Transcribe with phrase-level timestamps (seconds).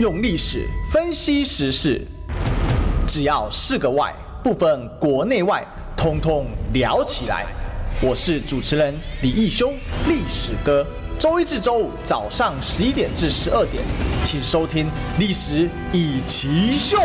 [0.00, 2.00] 用历史分析时事，
[3.06, 4.10] 只要是个“外”，
[4.42, 5.62] 不分国内外，
[5.94, 7.44] 通通聊起来。
[8.00, 9.74] 我是主持人李义修，
[10.08, 10.86] 历史哥。
[11.18, 13.84] 周一至周五早上十一点至十二点，
[14.24, 14.86] 请收听
[15.18, 16.96] 《历史一起秀》。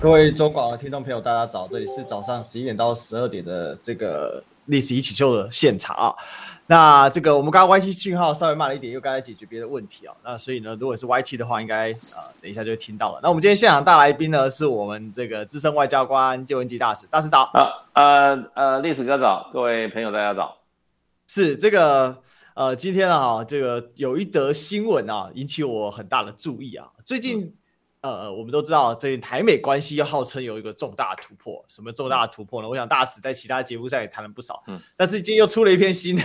[0.00, 1.66] 各位中广的听众朋友，大家早！
[1.66, 6.14] 这里是早上十一点到十二点的这个《历史一起秀》的现场啊。
[6.66, 10.14] 那这个我们刚刚 YT 信号稍微慢了一点，又刚才解决别的问题啊。
[10.24, 13.20] 那所以呢，如果是 YT 的话，应该啊、呃，等一下就会听到了。
[13.22, 17.42] 那我们今天现场大来宾呢，是我们这个资深外交官介文汲大使，大使早。
[17.52, 20.56] 啊呃呃，历史哥早，各位朋友大家早。
[21.26, 22.22] 是这个
[22.54, 27.42] 呃，今天啊，这个有一则新闻啊，引起我很大的注意啊，最近。
[27.42, 27.52] 嗯
[28.04, 31.64] 呃，我们都知道，最近台美关系又号称有一个重大突破。
[31.68, 32.68] 什么重大突破呢？
[32.68, 34.62] 我想大使在其他节目上也谈了不少。
[34.66, 36.22] 嗯，但是今天又出了一篇新的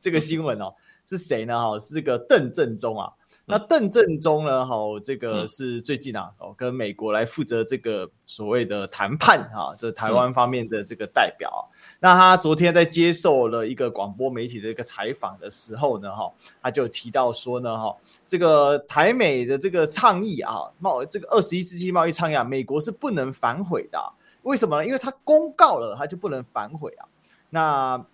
[0.00, 0.74] 这个新闻哦，
[1.08, 1.58] 是谁呢？
[1.58, 3.12] 哈，是这个邓正中啊。
[3.46, 4.64] 那邓正中呢？
[4.64, 11.60] 哈，这个是最近啊，哦，跟美国来负责这个所谓的谈判啊，这台湾方面的这个代表啊。
[12.00, 17.94] 那他昨天在接受了一个广播媒体的一个采访的时候呢，哈，他就提到说呢，哈。
[18.26, 24.12] 这个台美的这个倡议啊，贸这个二十一世纪贸易倡议啊，美国是不能反悔的。
[24.44, 24.86] 为什么呢？
[24.86, 27.04] 因为他公告了，他就不能反悔啊。
[27.50, 28.06] 那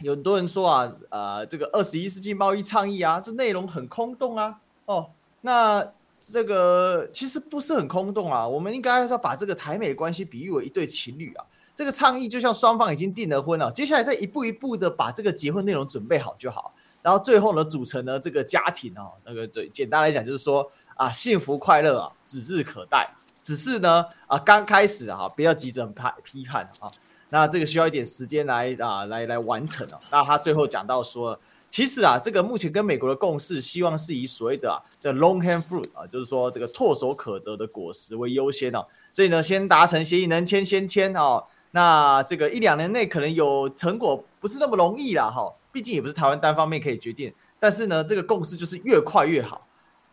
[0.00, 4.58] 有很多人说啊，呃，这个二十一世纪贸易倡议啊，这内容很空洞啊。
[4.86, 5.86] 哦，那
[6.20, 8.46] 这个其实不是很空洞啊。
[8.46, 11.44] 我们应该要把这个台美关系比喻为一对情侣啊。
[11.76, 16.72] 这个倡议就像双方已经订了婚了，接下来再一步一步的把这个结婚内容准备好就好。
[17.02, 23.08] 然后最后呢，组成了这个家庭哦，那个对，简单来讲就是说啊，幸福快乐啊，指日可待。
[23.42, 26.88] 只是呢，啊，刚开始啊，不要急着批批判啊，
[27.30, 29.98] 那这个需要一点时间来啊，来来完成哦。
[30.10, 31.38] 那他最后讲到说，
[31.70, 38.86] 其实啊，这个目前跟美国的共识，希望是以所谓的啊，这 long hand fruit 啊，就是说这个唾手可得的果实为优先哦。
[39.12, 41.44] 所以呢，先达成协议，能签先签哦。
[41.72, 45.52] 那这个一两年内可能有成果，不是那么容易啦哈。
[45.72, 49.66] 毕竟也不是台湾单方面可以决定，但是呢，这个共识就是越快越好。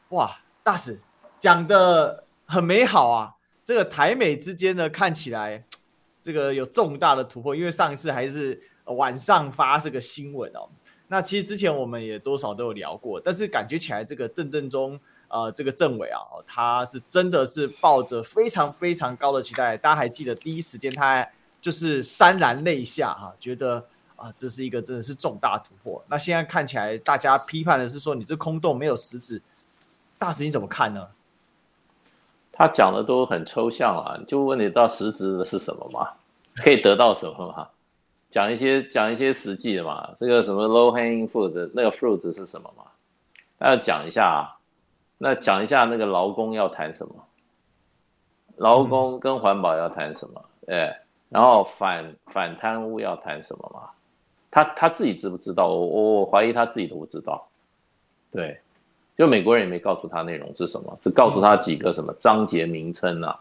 [0.09, 0.99] 哇，大使
[1.39, 3.35] 讲得很美好啊！
[3.63, 5.63] 这个台美之间呢，看起来
[6.21, 10.69] 这个有重大的突破，因为上一次还是晚上发这个新闻哦。
[11.07, 19.77] 那其实之前我们也多少都有聊过，但是感觉起来这个邓正中呃这个政委啊，他是真的是抱着非常非常高的期待。
[19.77, 21.27] 大家还记得第一时间他
[21.59, 23.85] 就是潸然泪下哈、啊，觉得。
[24.21, 26.05] 啊，这是一个真的是重大突破。
[26.07, 29.41] 那现在看起来，大家批判的是说你这空洞没有实质。
[30.19, 31.07] 大使你怎么看呢？
[32.61, 36.07] 他讲的都很抽象啊，就问你到实质的是什么嘛？
[36.57, 37.67] 可以得到什么嘛？
[38.29, 40.07] 讲一些讲一些实际的嘛？
[40.19, 42.83] 这个什么 low hanging fruit 那个 fruit 是什么嘛？
[43.57, 44.53] 那要讲一下啊。
[45.17, 47.15] 那讲一下那个劳工要谈什么？
[48.57, 50.45] 劳工跟环保要谈什么？
[50.67, 50.93] 嗯、
[51.29, 53.89] 然后反反贪污要谈什么嘛？
[54.51, 55.65] 他他自己知不知道？
[55.65, 57.43] 我我我怀疑他自己都不知道。
[58.31, 58.61] 对，
[59.21, 63.39] 就美国人也没告诉他内容是什么，只告诉他几个什么章节名称啊。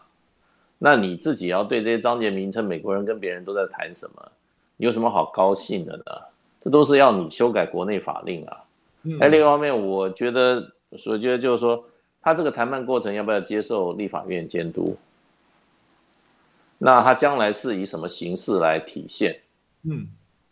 [0.77, 4.31] 那你自己要对这些章节名称，美国人跟别人都在谈什么？
[4.77, 6.03] 你有什么好高兴的呢？
[6.63, 8.57] 这都是要你修改国内法令啊。
[9.19, 10.71] 哎，另一方面，我觉得，
[11.07, 11.81] 我觉得就是说，
[12.21, 14.95] 他这个谈判过程要不要接受立法院监督？
[16.77, 19.35] 那他将来是以什么形式来体现？
[19.89, 20.05] 嗯。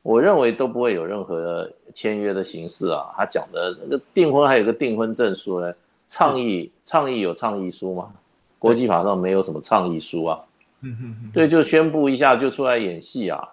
[0.09, 3.13] 我认为都不会有任何签约的形式啊。
[3.15, 5.71] 他讲的那个订婚还有个订婚证书呢，
[6.07, 8.11] 倡议倡议有倡议书吗？
[8.57, 10.39] 国际法上没有什么倡议书啊。
[10.81, 11.29] 嗯。
[11.31, 13.47] 对，就宣布一下就出来演戏啊。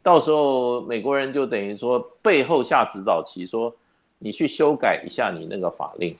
[0.00, 3.74] 到时候美国人就等于说背后下指导棋，说
[4.20, 6.16] 你去修改一下你那个法令。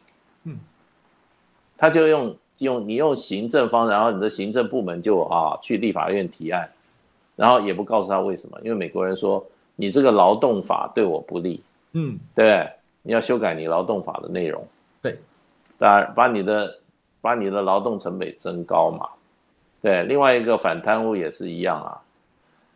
[0.46, 0.58] 嗯。
[1.78, 6.68] 他就用用你用行政方，然后你的行政部门就啊去立法院提案。
[7.36, 9.42] 然后也不告诉他为什么，因为美国人说
[9.80, 12.68] 你这个劳动法对我不利，嗯，对，
[13.02, 14.62] 你要修改你劳动法的内容，
[15.00, 15.18] 对，
[15.78, 16.78] 当然把你的
[17.22, 19.08] 把你的劳动成本增高嘛，
[19.80, 21.98] 对，另外一个反贪污也是一样啊，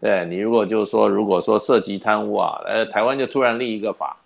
[0.01, 4.17] 对，你如果就是说如果说涉及贪污啊，呃，台湾就突然立一个法，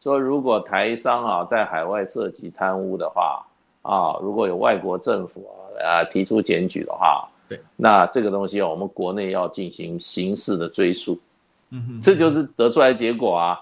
[0.00, 3.44] 说如果台商啊在海外涉及贪污的话
[3.82, 5.44] 啊，如果有外国政府
[5.84, 7.28] 啊提出检举的话。
[7.48, 7.58] 对。
[7.76, 11.18] 那这个东西我们国内要进行刑事的追诉，
[11.72, 13.58] 嗯，这就是得出来结果啊。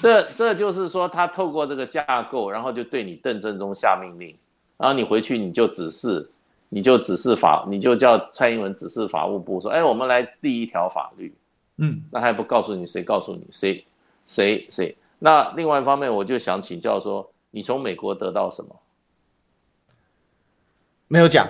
[0.00, 4.34] 这这就是说，他透过这个架构，然后就对你邓正中下命令，
[4.78, 6.30] 然后你回去你就指示，
[6.70, 11.34] 你就指示法，你就叫蔡英文指示法务部说，哎，我们来立一条法律，
[11.76, 13.84] 嗯，那还不告诉你谁告诉你谁
[14.26, 14.96] 谁谁？
[15.18, 18.74] 那另外一方面，我就想请教说，你从美国得到什么？
[21.08, 21.46] 没有讲，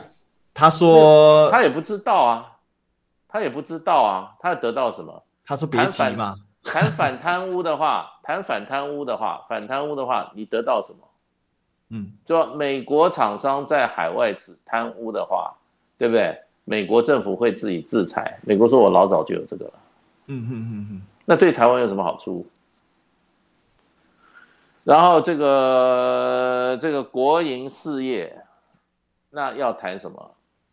[0.52, 2.49] 他说他也不知道啊，
[3.30, 5.22] 他也不知道啊，他要得到什么？
[5.44, 6.34] 他说别急嘛。
[6.62, 10.98] 谈反贪污的话，谈反贪污的话，反贪污的话，你得到什么？
[11.88, 15.54] 嗯，就说美国厂商在海外此贪污的话，
[15.96, 16.38] 对不对？
[16.66, 18.38] 美国政府会自己制裁。
[18.42, 19.72] 美国说我老早就有这个了。
[20.26, 22.46] 嗯嗯嗯嗯，那对台湾有什么好处？
[24.84, 28.34] 然后这个这个国营事业，
[29.30, 30.30] 那要谈什么？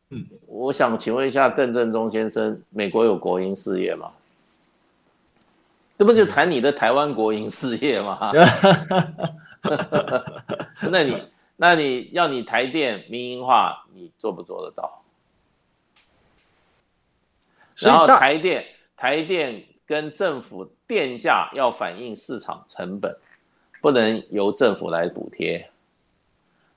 [0.10, 4.12] 嗯，我想请问一下邓正中先生，美国有国营事业吗？
[5.98, 8.18] 这不就谈你的台湾国营事业吗？
[10.90, 11.24] 那你
[11.56, 15.02] 那你要你台电民营化，你做不做得到？
[17.78, 18.66] 然后台电
[18.96, 23.14] 台电跟政府电价要反映市场成本，
[23.82, 25.70] 不能由政府来补贴。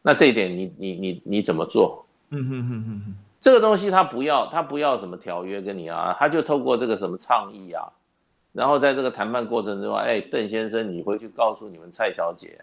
[0.03, 2.05] 那这一点你你你你怎么做？
[2.31, 7.85] 嗯哼哼哼哼，这个东西他不要他不要什么条约跟你啊，他就透过这个什么倡议啊。
[8.53, 12.59] 然后在这个谈判过程中，哎，邓先生，你回去告诉你们蔡小姐，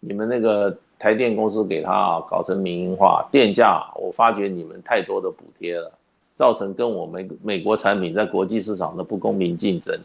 [0.00, 5.92] 你们那个台电公司给他啊搞成民营化，电价我发觉你们太多的补贴了，
[6.34, 9.96] 造成跟我们美国产品在国际市场的不公平竞争。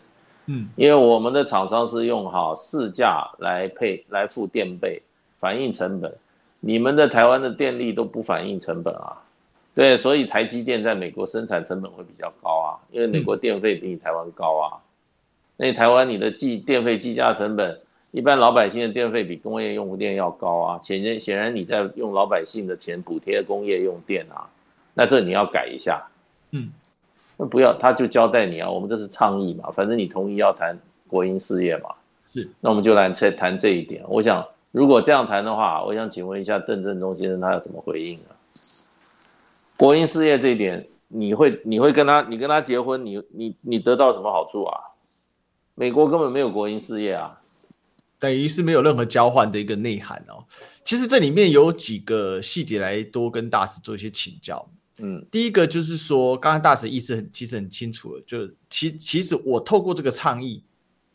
[0.45, 5.01] 嗯，因为我们的厂商是用好市价来配来付电费，
[5.39, 6.13] 反映成本，
[6.59, 9.17] 你们的台湾的电力都不反映成本啊。
[9.75, 14.77] 对，所以台积电在美国生产成本会比较高啊，因为美国电费比你台湾高啊。
[15.55, 17.79] 那台湾你的计电费计价成本，
[18.11, 24.49] 一般老百姓的电费比工业用电要高啊，显然显然你在用老百姓的钱补贴工业用电啊，
[24.93, 26.01] 那这你要改一下，
[26.51, 26.69] 嗯，
[27.37, 30.77] 那不要他就交代你啊，我们这是倡议嘛，反正你同意要谈
[31.07, 31.89] 国营事业嘛，
[32.21, 34.03] 是，那我们就来再谈这一点。
[34.07, 38.37] 我想如果这样谈的话，我想请问一下邓振中先生他要怎么回应啊？
[39.75, 44.77] 国营事业这一点，你会你会跟他你跟他结婚，你你你得到什么好处啊？
[45.73, 47.41] 美国根本没有国营事业啊，
[48.19, 50.43] 等于是没有任何交换的一个内涵哦。
[50.83, 54.69] 其实这里面有几个细节来多跟大使做一些请教。
[55.01, 60.63] 嗯，第一个就是说，刚刚大使意思很其实很清楚了，就其其实我透过这个倡议，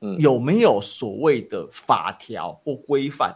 [0.00, 3.32] 嗯，有没有所谓的法条或规范？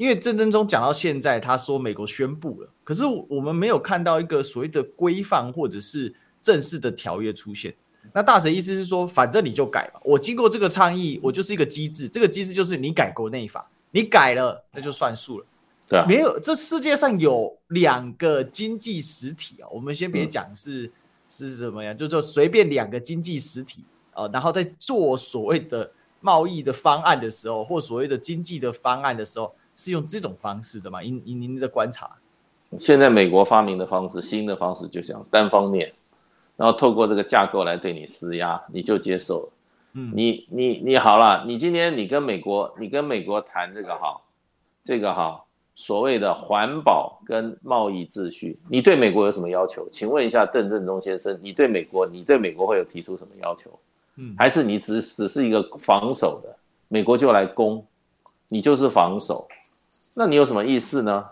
[0.00, 7.74] 因为郑正中讲到现在，他说美国宣布了，可是我们没有看到一个所谓的规范或者是正式的条约出现。
[8.14, 10.00] 那大使意思是说，反正你就改吧。
[10.02, 12.08] 我经过这个倡议，我就是一个机制。
[12.08, 15.46] 这个机制就是你改国内法，你改了那就算数了。
[15.86, 19.68] 对啊，没有，这世界上有两个经济实体啊。
[19.70, 20.92] 我们先别讲是、嗯、
[21.28, 25.92] 是什么呀，就说随便两个经济实体啊，然后在做所谓的
[26.22, 31.02] 贸易的方案的时候，或所谓的经济的方案的时候，是用这种方式的吗？
[31.02, 32.10] 因因您的观察，
[32.78, 35.90] 现在美国发明的方式，新的方式就像单方面。
[36.56, 39.52] 然后透过这个架构来对你施压，你就接受了。
[39.94, 44.20] 嗯，你你你好了，你今天你跟美国，你跟美国谈这个哈，
[44.84, 45.42] 这个哈
[45.74, 49.88] 所谓的环保跟贸易秩序，你对美国有什么要求？
[49.90, 53.70] 请问一下邓正中先生，你对美国，你对美国会有提出什么要求？
[54.16, 56.54] 嗯，还是你只只是一个防守的，
[56.88, 57.82] 美国就来攻，
[58.50, 59.48] 你就是防守，
[60.14, 61.24] 那你有什么意思呢？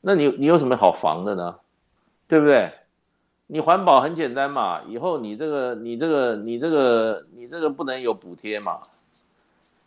[0.00, 1.56] 那你你有什么好防的呢？
[2.26, 2.70] 对不对？
[3.46, 8.78] 你环保很简单嘛，以后你这个你这个你这个你这个不能有补贴嘛，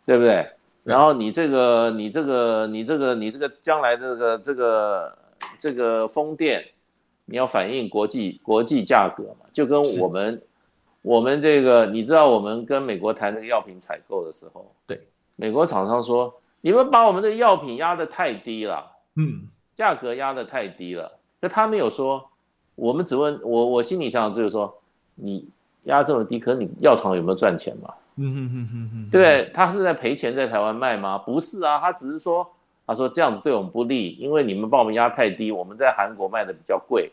[0.04, 0.46] 对不对？
[0.84, 5.18] 然后你这个你这个你这个你这个将来这个这个
[5.58, 6.64] 这个风电，
[7.24, 10.40] 你要反映国际国际价格嘛，就跟我们
[11.02, 15.00] 我们这个你知道我们跟美国谈这个药品采购的时候，对，
[15.36, 18.84] 美国厂商说你们把我们这个药品压得太低了，
[19.16, 19.42] 嗯，
[19.76, 21.10] 价格压得太低了，
[21.40, 22.28] 可他没有说。
[22.74, 24.70] 我们只问我，我心里想就是说，
[25.14, 25.48] 你
[25.84, 27.88] 压这么低，可是你药厂有没有赚钱嘛？
[28.16, 31.16] 嗯哼哼哼哼，对，他是在赔钱在台湾卖吗？
[31.16, 32.46] 不是啊，他只是说，
[32.86, 37.10] 他说这样子对我们不利，因为你们把我们压太低，我们在韩国卖的比较贵，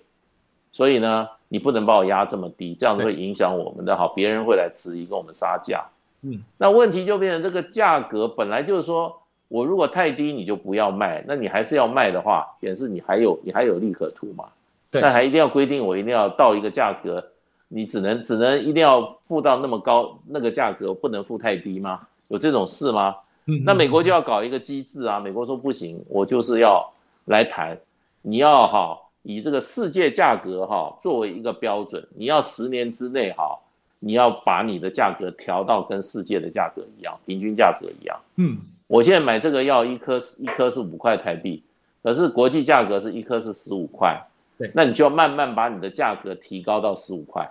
[0.74, 5.82] 所以呢，你不能把我压这么低，这样子会影响我们的好，别人会来质疑跟我们杀价。
[6.24, 9.18] 嗯，那问题就变成这个价格本来就是说
[9.54, 14.46] 我如果太低，你就不要卖，那你还是要卖的话，显示你还有你还有利可图嘛。
[14.90, 17.24] 但还一定要规定，我一定要到一个价格，
[17.68, 22.00] 你只能只能一定要付到那么高那个价格，不能付太低吗？
[22.30, 23.16] 有这种事吗？
[23.64, 25.20] 那美国就要搞一个机制啊！
[25.20, 26.92] 美国说不行，我就是要
[27.26, 27.78] 来谈，
[28.24, 33.56] 你要哈以这个世界价格哈作为一个标准，你要十年之内哈，
[34.00, 38.20] 你要把你的价格调到跟世界的价格一样，平均价格一样。
[38.38, 41.64] 嗯，我现在买这个药一颗一颗是五块台币，
[42.04, 44.22] 可是国际价格是一颗是十五块，
[44.58, 47.50] 对，那你就要慢慢把你的价格提高到十五块。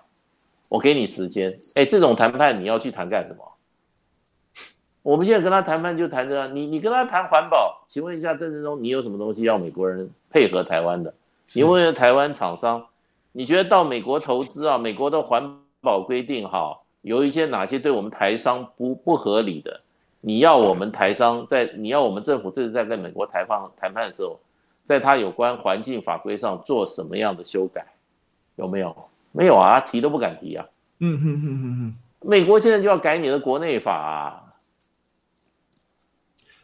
[0.69, 3.53] 我给你时间，哎，这种谈判你要去谈干什么？
[5.03, 11.13] 我们现在跟他谈判就谈着，你你跟他谈环保，请问一下邓振中，你有什么东西要美国人配合台湾的？
[11.55, 12.87] 你问问台湾厂商，
[13.33, 19.81] 你觉得到美国投资啊，美国的环保规定哈，有一些哪些对我们台商不不合理的？
[20.25, 24.41] 你要我们台商在，你要我们政府这是在跟美国台方谈判的时候，
[24.87, 27.85] 在他有关环境法规上做什么样的修改？
[28.57, 28.97] 有没有？
[29.33, 30.65] 没有啊，提都不敢提啊。
[31.01, 34.51] 嗯哼哼哼哼，美国现在就要改你的国内法啊，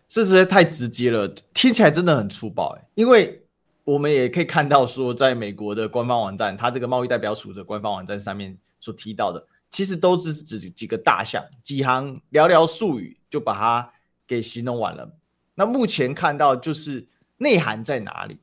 [0.06, 2.84] 这实在太直接了，听起来真的很粗暴哎。
[2.94, 3.42] 因为
[3.82, 13.90] 我们也可以看到说，在美国的官方网站，它这个贸易代表署的官方网站上面所提到的，其实都只是指几个大项，几行寥寥数语就把它
[14.26, 15.10] 给形容完了。
[15.54, 17.06] 那目前看到就是
[17.38, 18.38] 内涵在哪里？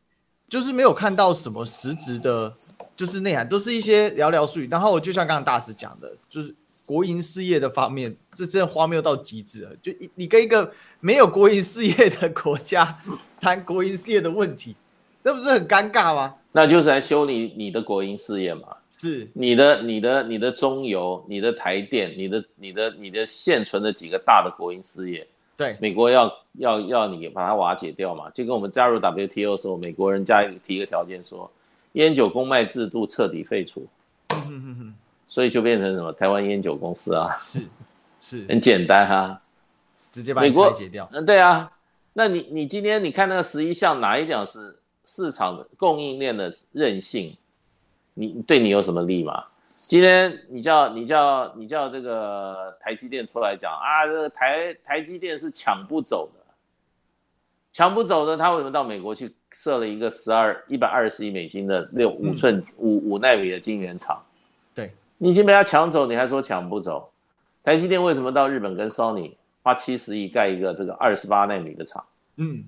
[0.48, 2.56] 就是没有看到什么实质的，
[2.96, 4.68] 就是内涵都是一些寥寥数语。
[4.70, 6.54] 然后就像刚刚大师讲的，就是
[6.86, 9.76] 国营事业的方面，这真的荒谬到极致了。
[9.82, 12.96] 就你跟一个没有国营事业的国家
[13.42, 14.76] 谈国营事业的问题，
[15.24, 16.36] 这不是很尴尬吗？
[16.52, 18.68] 那就是来修理你的国营事业嘛？
[19.06, 19.28] 是。
[19.34, 25.28] 你的、你的、你的中油、你的台电、你的、你的、你的现存的几个大的国营事业。
[25.58, 31.50] 对，美国要要要你把它瓦解掉嘛，就跟我们加入 WTO 的时候，美国人加提一个条件说，
[31.94, 33.88] 烟酒公卖制度彻底废除，
[35.26, 37.62] 所以就变成什么台湾烟酒公司啊，是
[38.20, 39.42] 是，很简单哈、啊，
[40.12, 41.08] 直接把美国解掉。
[41.14, 41.72] 嗯，对啊，
[42.12, 47.34] 那你你今天你看那个十一项哪一点是市场的供应链的韧性，
[48.16, 49.46] 你对你有什么利吗？
[49.70, 56.40] 今天你叫你叫你叫这个台积电出来讲啊，这个台台积电是抢不走的，
[57.72, 64.20] 抢不走的，他为什么到美国去设了一个十二一百二十亿美金的六五寸五五纳米的晶圆厂？
[64.74, 67.12] 对，你已经被他抢走，你还说抢不走？
[67.64, 72.04] 台积电为什么到日本跟 Sony 花七十亿盖一个这个二十八纳米的厂？
[72.38, 72.64] 嗯，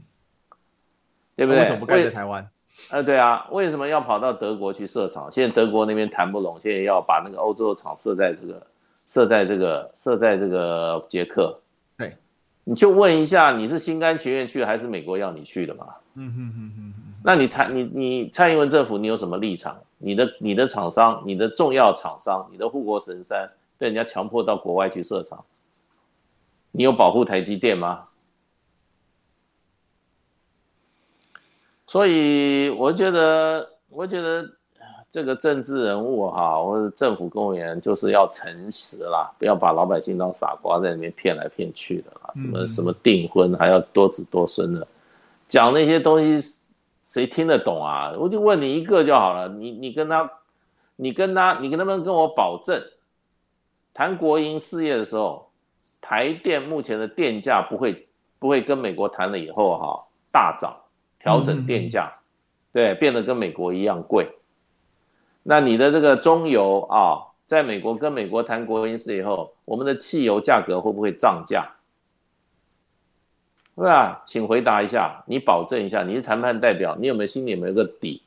[1.36, 1.62] 对不对？
[1.62, 2.48] 为什么不盖在台湾？
[2.90, 5.30] 呃，对啊，为什么要跑到德国去设厂？
[5.32, 8.68] 现在德国那边谈不拢，现在要把那个欧洲的厂设在这个，
[9.08, 11.60] 设在这个，设在这个捷克。
[11.98, 12.16] 对，
[12.64, 15.88] 你就问一下，你是心甘情愿去，还是美国要你去的嘛？
[16.16, 17.14] 嗯哼哼哼哼。
[17.24, 19.76] 那你谈你你蔡英文政府，你有什么立场？
[19.98, 25.44] 你的你的厂商，你的重要厂商，你的护国神山，被人家强迫到国外去设厂，
[26.72, 28.04] 你有保护台积电吗？
[31.88, 34.46] 所以我觉得，我觉得
[35.10, 42.34] 这个政治人物哈，或者政府公务员就是要诚实啦，不要把老百姓当傻瓜在里面骗来骗去的啦。
[42.36, 44.86] 什么什么订婚还要多子多孙的，
[45.48, 46.62] 讲那些东西
[47.06, 48.14] 谁听得懂啊？
[48.20, 50.30] 我就问你一个就好了，你你跟他，
[50.98, 52.84] 你跟他，你跟他们跟我保证，
[53.94, 55.50] 谈国营事业的时候，
[56.02, 58.06] 台电目前的电价不会
[58.40, 60.04] 不会跟美国谈了以后哈
[60.34, 60.76] 大涨。
[61.20, 62.12] 调整电价，
[62.72, 64.28] 对，变得跟美国一样贵。
[65.44, 71.74] 那你的这个中油啊，在美国跟美国谈国营事以后，我们的汽油价格会不会涨价？
[73.76, 74.24] 对吧？
[74.26, 78.24] 请回答一下，你保证一下，你是谈判代表，你有没有心里有没有个底？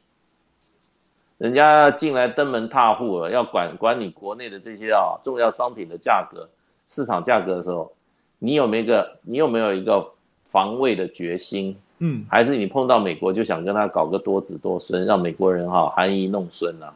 [1.39, 6.49] 人家进来登门踏户了，要管管你国内的这些啊重要商品的价格、
[6.87, 7.93] 市场价格的时候，
[8.39, 10.13] 你有没有一个你有没有一个
[10.45, 11.77] 防卫的决心？
[12.03, 16.95] 嗯，还是你碰到美国就想跟他搞个多子多孙，让美国人哈含饴弄孙啊？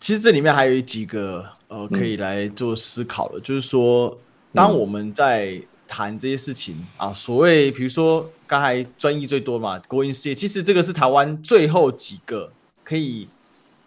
[0.00, 4.18] 其实这里面还有几个呃可以来做思考的，嗯、就是说，
[4.54, 12.50] 当我们在谈这些事情、嗯、啊，所谓比如说刚才专一最多嘛，国营事业，其实这个是台湾最后几个
[12.82, 13.28] 可以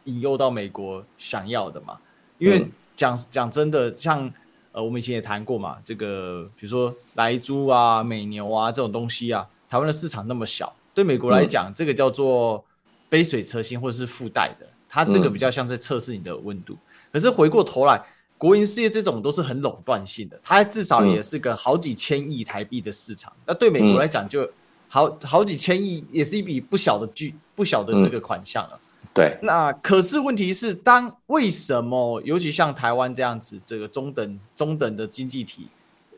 [0.03, 1.97] 引诱到美国想要的嘛，
[2.37, 4.31] 因为讲讲、嗯、真的，像。
[4.75, 12.61] 呃，我们以前也谈过嘛，这个比如说莱猪啊、美牛啊这种东西啊，台湾的市场那么小，对美国来讲，嗯、这个叫做
[13.07, 16.73] 杯水车薪或者是附带的，它这个比较像在测试你的温度。
[16.73, 16.79] 嗯、
[17.13, 18.03] 可是回过头来，
[18.37, 24.45] 国营事业这种都是很垄断性的，它至少也是个好几千亿台币的市场，嗯、那对美国来讲就
[24.89, 28.77] 好好几千亿，也是一笔不小的巨不小的这个款项了。
[29.15, 35.67] 嗯对，那可是问题是，当为什么，尤其像台湾这样子，这个中等中等的经济体，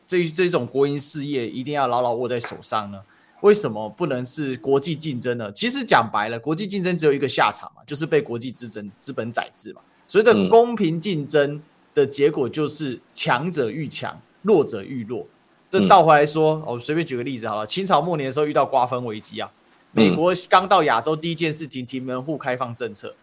[0.04, 3.00] 这这种国营事业一定要牢牢握在手上呢？
[3.42, 5.52] 为什么不能是国际竞争呢？
[5.52, 9.80] 其实讲白了，国际竞争只有一个下场嘛，就是被国际资本资本宰制嘛。
[10.08, 11.62] 所谓的公平竞争
[11.94, 15.24] 的结果就是强者愈强，弱者愈弱。
[15.70, 17.64] 这倒回来说，我、随便举个例子好了。
[17.64, 19.48] 清朝末年的时候遇到瓜分危机啊，
[19.92, 23.14] 美国刚到亚洲第一件事情，提门户开放政策。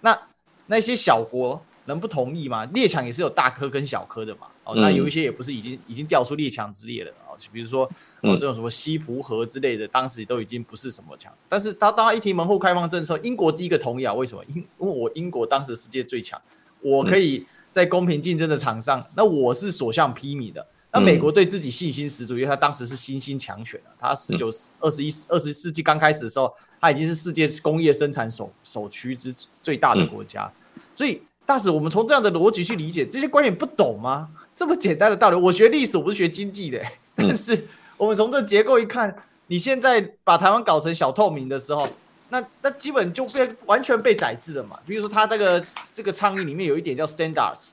[0.00, 0.18] 那
[0.66, 2.64] 那些小国能不同意吗？
[2.66, 4.46] 列强也是有大科跟小科的嘛。
[4.64, 7.36] 哦，那有一些也不是已经已经掉出列强之列了啊。
[7.52, 7.84] 比如说
[8.22, 11.32] 哦，这种什么西葡河之类的，当时都已经不是什么强。
[11.48, 14.14] 但是他当他一提门户开放政策，英国第一个同意啊。
[14.14, 14.44] 为什么？
[14.48, 16.40] 因因为我英国当时世界最强，
[16.80, 20.66] 我可以在公平竞争的场上，那我是所向披靡的。
[20.92, 23.90] 那美国对自己信心十足，因为他当时是新兴强权啊。
[24.00, 29.32] 他十九、二十一、二十世纪刚开始的时候，他已经是世界工业生产首首屈之
[29.62, 30.50] 最大的国家。
[30.96, 34.28] 所以，大使，我们从这样的逻辑去理解这些观点，不懂吗？
[34.52, 36.92] 这么简单的道理，我学历史，我不是学经济的、欸。
[37.14, 37.66] 但是，
[37.96, 39.14] 我们从这结构一看，
[39.46, 41.86] 你现在把台湾搞成小透明的时候，
[42.30, 44.76] 那那基本就被完全被宰制了嘛。
[44.84, 47.68] 比如说，他这个这个倡议里面有一点叫 standards。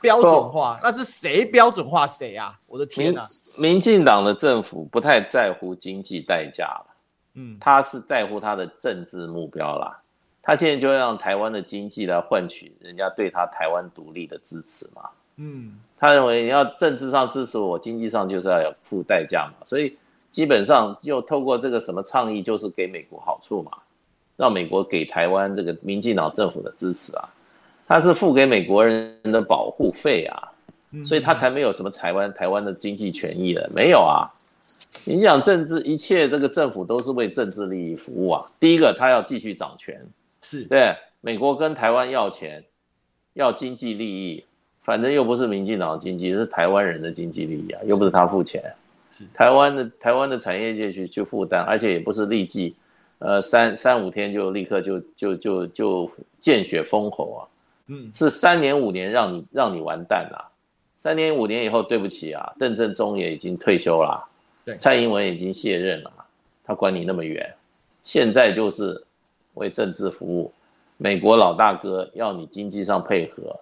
[0.00, 2.58] 标准化，那是谁标准化谁啊？
[2.66, 3.26] 我的天哪！
[3.58, 6.86] 民进党的政府不太在乎经济代价了，
[7.34, 9.98] 嗯，他是在乎他的政治目标啦。
[10.42, 15.02] 他现在就让台湾的经济来换取人家对他台湾独立的支持嘛，
[15.36, 19.96] 嗯，他认为你要政治上支持我，经济上就是要有付代价嘛，所以
[20.30, 23.72] 基本上又透过这个什么倡议，就是给美国好处嘛，
[24.36, 27.28] 让美国给台湾这个民进党政府的支持啊。
[27.88, 30.52] 他是付给美国人的保护费啊，
[31.06, 34.28] 所以他才没有什么台湾台湾的经济权益的，没有啊。
[35.04, 38.44] 你讲政治，一切这个政府都是为政治利益服务啊。
[38.60, 39.98] 第一个，他要继续掌权，
[40.42, 42.62] 是对美国跟台湾要钱，
[43.32, 44.44] 要经济利益，
[44.82, 48.62] 反正又不是民进党的经济，是台湾人的经济利益啊，又不是他付钱。
[49.10, 52.76] 是台湾的台湾的产业界去去负担，而且也不是立即，
[53.18, 57.40] 呃，三三五天就立刻就就就就见血封喉啊。
[57.88, 60.44] 嗯，是三年五年让你让你完蛋啊，
[61.02, 64.22] 三年五年以后，对不起啊，邓正中也已经退休了，
[64.64, 66.12] 对，蔡英文已经卸任了，
[66.64, 67.54] 他管你那么远，
[68.04, 69.02] 现在就是
[69.54, 70.52] 为政治服务，
[70.98, 73.58] 美国老大哥要你经济上配合，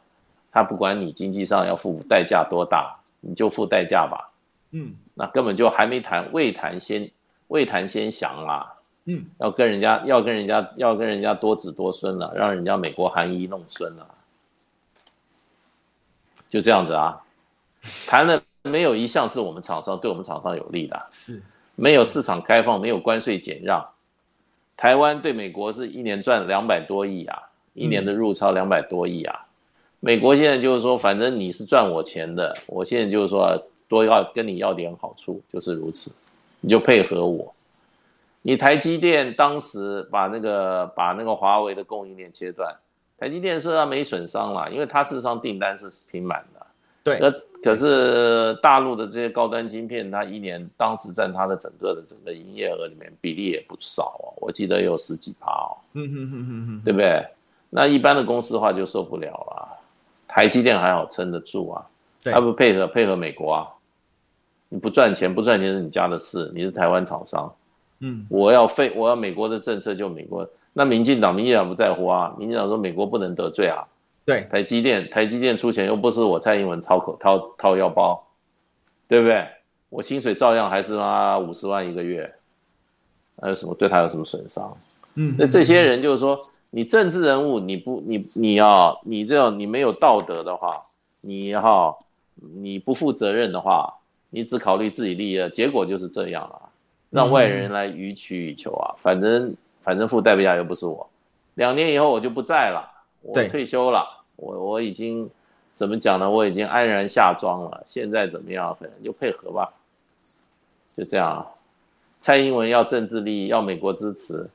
[0.51, 4.29] 他不管你经济上要付代价多大，你就付代价吧，
[4.73, 7.09] 嗯，那根本就还没谈，未谈先
[7.49, 8.73] 未谈先降啊。
[9.09, 14.05] 嗯，要跟人家要跟人家要跟人家多子多孙了，让人家美国含饴弄孙了，
[16.49, 17.21] 就这样子啊，
[18.07, 21.43] 谈了没有一项是我们厂商对我们厂商有利的，是。
[21.79, 23.87] 没有市场开放，没有关税减让，
[24.79, 27.39] 台湾对美国是一年赚两百多亿啊，
[27.75, 29.47] 一年的入超两百多亿啊，
[30.01, 36.11] 美国现在就是说，反正你是赚我钱的，我现在就是说多要跟你要点好处，就是如此，
[36.61, 37.55] 你就配合我。
[38.41, 42.75] 你台积电当时把那个把那个华为的供应链切断，
[43.19, 46.67] 台积电是它没损伤了，因为它事实上订单是平满的。
[47.03, 55.77] 对，那可是大陆的这些高端晶片，它一年当时占它的整个的整个营业额里面比例也不少哦，我记得有十几趴哦。
[55.95, 57.25] 嗯对不对？
[57.71, 59.69] 那一般的公司的话就受不了了。
[60.29, 61.87] 台积电还好撑得住啊，
[62.23, 63.69] 它不配合配合美国啊？
[64.69, 67.51] 你不赚钱不赚钱是你家的事，你是台湾厂商。
[68.01, 70.47] 嗯，我要废，我要美国的政策就美国。
[70.79, 72.35] 那民进党，民进党不在乎啊。
[72.39, 73.83] 民进党说美国不能得罪啊。
[74.27, 78.23] 对，台积电，台积电出钱又不是我蔡英文掏口掏掏腰包，
[79.09, 79.47] 对不对？
[79.89, 82.31] 我薪水照样还是妈五十万一个月，
[83.41, 84.77] 还有什么对他有什么损伤？
[85.15, 86.39] 嗯，那这些人就是说，
[86.71, 90.83] 你政治人物，你不你你要你这样你没有道德的话，
[91.23, 91.97] 你哈
[92.35, 93.95] 你不负责任的话，
[94.29, 96.61] 你只考虑自己利益，结果就是这样了。
[97.09, 99.55] 让外人来予取予求啊，嗯、反正
[99.87, 101.09] 反正付代价又不是我，
[101.55, 102.85] 两年以后我就不在了，
[103.23, 105.31] 我退休了，我我已经
[105.77, 106.29] 怎么讲呢？
[106.29, 108.77] 我已经安然下庄了，现在怎么样？
[108.81, 109.71] 反正就配合吧，
[110.97, 111.47] 就这样啊。
[112.21, 114.51] 蔡英文要政治利益，要美国支持，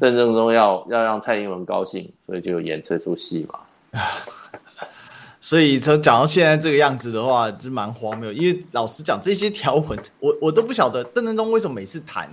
[0.00, 3.60] 郑正中要要让蔡英文高兴，所以就演这出戏嘛。
[5.42, 8.32] 所以从讲到现在这个样子的话，就蛮荒谬。
[8.32, 12.30] 因为老实讲，这些条文我我都不晓得邓正中为什么每次谈。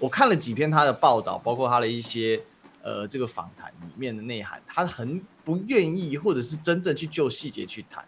[0.00, 2.40] 我看了几篇他的报道，包括他的一些
[2.82, 8.04] 呃这个访谈里面的内涵，他很不愿意，或者是真正去就细节去谈。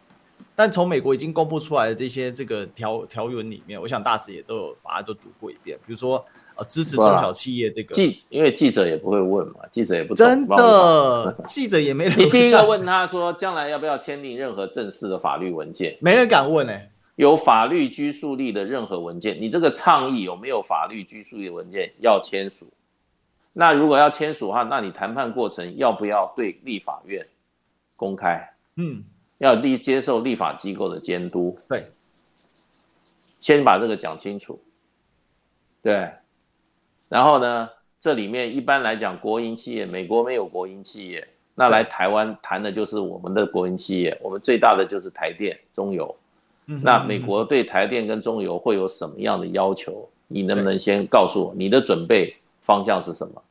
[0.56, 6.24] 但从美国已经公布出来的这些这个条条文里面，我想大使也都有把它都读过一遍，比如说。
[6.54, 12.18] 呃，支持中小企业这个记，因为记者也不会问嘛，记者也不真的，记者也没人。
[12.18, 15.96] 你第一个问他说，将来要不要签订任何正式的法律文件？
[16.02, 16.91] 没人敢问呢、欸。
[17.16, 22.66] 有法律拘束力的任何文件，你这个倡议有没有法律拘束力的文件要签署？
[23.52, 27.26] 那如果要签署的话，那你谈判过程要不要对立法院
[27.96, 28.48] 公开？
[28.76, 29.04] 嗯，
[29.36, 31.54] 要立接受立法机构的监督。
[31.68, 31.84] 对，
[33.40, 34.58] 先把这个讲清楚。
[35.82, 36.10] 对，
[37.10, 37.68] 然后呢，
[38.00, 46.16] 这里面一般来讲，国营企业，美国没有国营企业，那来台湾谈的就是我们的国营企业，我们最大的就是台电、中油。
[46.80, 50.08] 那美国对台电跟中油会有什么样的要求？
[50.28, 53.42] 你能不能先告诉我你的准备方向是什么？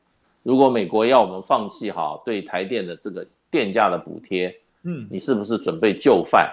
[0.42, 6.52] 如果美国要我们放弃哈对台电的这个电价的补贴，嗯，你是不是准备就范，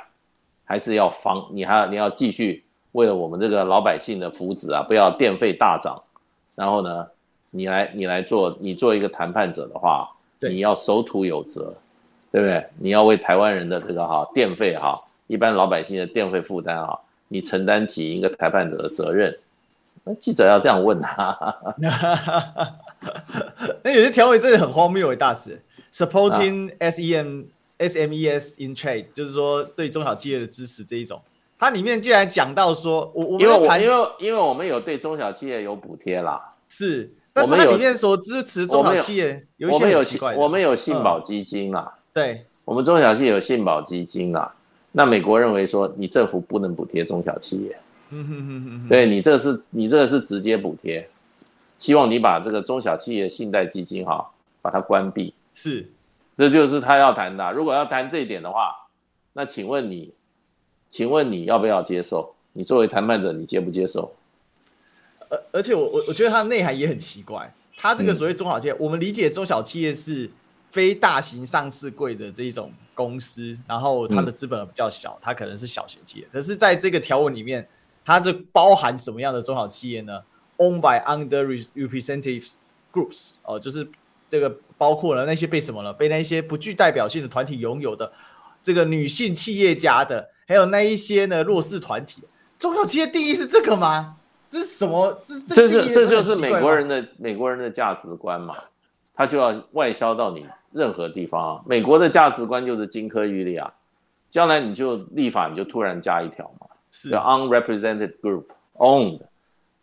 [0.66, 1.44] 还是要防？
[1.52, 6.00] 你还你要继续为了我们这个老百姓的福祉啊，不要电费大涨。
[6.56, 7.08] 然后呢，
[7.50, 10.08] 你来你来做，你做一个谈判者的话，
[10.42, 11.74] 你要守土有责，
[12.32, 12.64] 对不对？
[12.78, 14.96] 你要为台湾人的这个哈电费哈。
[15.30, 19.32] 一般老百姓的电费负担啊，你承担起一个裁判者的责任。
[20.04, 21.56] 那记者要这样问他。
[23.84, 25.62] 那有些条文真的很荒谬，大使。
[25.94, 31.22] Supporting SEM、啊、SMEs in trade，就是说对中小企业的支持这一种。
[31.60, 36.38] 它里面竟然讲到说，我我们谈，因为因为我们有对中小企业有补贴啦。
[36.70, 40.40] 是，但是它里面所支持中小企业有，有一些很奇怪的。
[40.40, 41.84] 我们有信保基金啦。
[41.86, 44.56] 嗯、对，我们中小企业有信保基金啦。
[44.92, 47.78] 那美国认为说，你政府不能补贴中小企业，
[48.10, 51.08] 嗯哼哼哼，对你这个是你这个是直接补贴，
[51.80, 54.30] 希望你把这个中小企业信贷基金哈，
[54.62, 55.88] 把它关闭，是，
[56.38, 57.52] 这就是他要谈的。
[57.52, 58.74] 如果要谈这一点的话，
[59.34, 60.12] 那请问你，
[60.88, 62.34] 请问你要不要接受？
[62.54, 64.12] 你作为谈判者，你接不接受？
[65.30, 70.28] 而而且我我我觉得它的内涵也很奇怪，它这个所谓中小企业，嗯、我们理解中小企业是
[70.72, 72.72] 非大型上市柜的这一种。
[73.00, 76.28] 公司，然后它的资本比较小，它可能是小型企业。
[76.34, 77.66] 可是在这个条文里面，
[78.04, 80.22] 它就包含什么样的中小企业呢
[80.58, 82.46] ？Owned by underrepresented
[82.92, 83.90] groups，哦，就是
[84.28, 85.94] 这个包括了那些被什么了？
[85.94, 88.12] 被那些不具代表性的团体拥有的
[88.62, 92.22] 这个女性企业家的，还有那一些呢弱势团体。
[92.58, 94.18] 中小企业定义是这个吗？
[94.50, 95.18] 这是什么？
[95.24, 98.58] 这这是这就是美国人的美国人的价值观嘛？
[99.16, 100.46] 他就要外销到你。
[100.72, 103.74] 任何地方啊，美国的价值观就是金科玉律啊，
[104.30, 109.20] 将来你就立法，你就突然加一条嘛，是 unrepresented group owned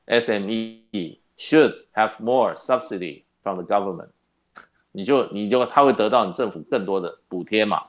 [0.06, 4.10] SME should have more subsidy from the government，
[4.92, 7.80] 你就你就他会得到你政府更多的补贴嘛，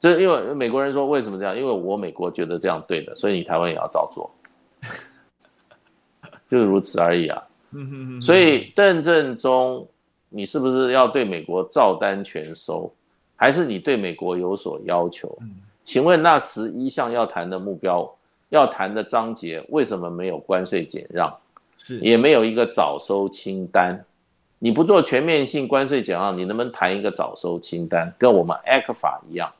[0.00, 1.54] 就因为美国人说为什么这样？
[1.54, 4.30] 因为我美国觉得这样对的，所以你台湾也要照做，
[6.50, 7.42] 就是如此而已啊。
[8.22, 9.86] 所以邓正中。
[10.30, 12.90] 你是不是要对美国照单全收，
[13.36, 15.38] 还是你对美国有所要求？
[15.84, 18.08] 请问那十一项要谈的目标、
[18.48, 21.36] 要谈的章节，为什么没有关税减让？
[21.76, 24.02] 是也没有一个早收清单？
[24.58, 28.12] 你不做全面性关税减让，你能不能谈一个早收清单？
[28.18, 29.50] 跟我们 ECFA 一样，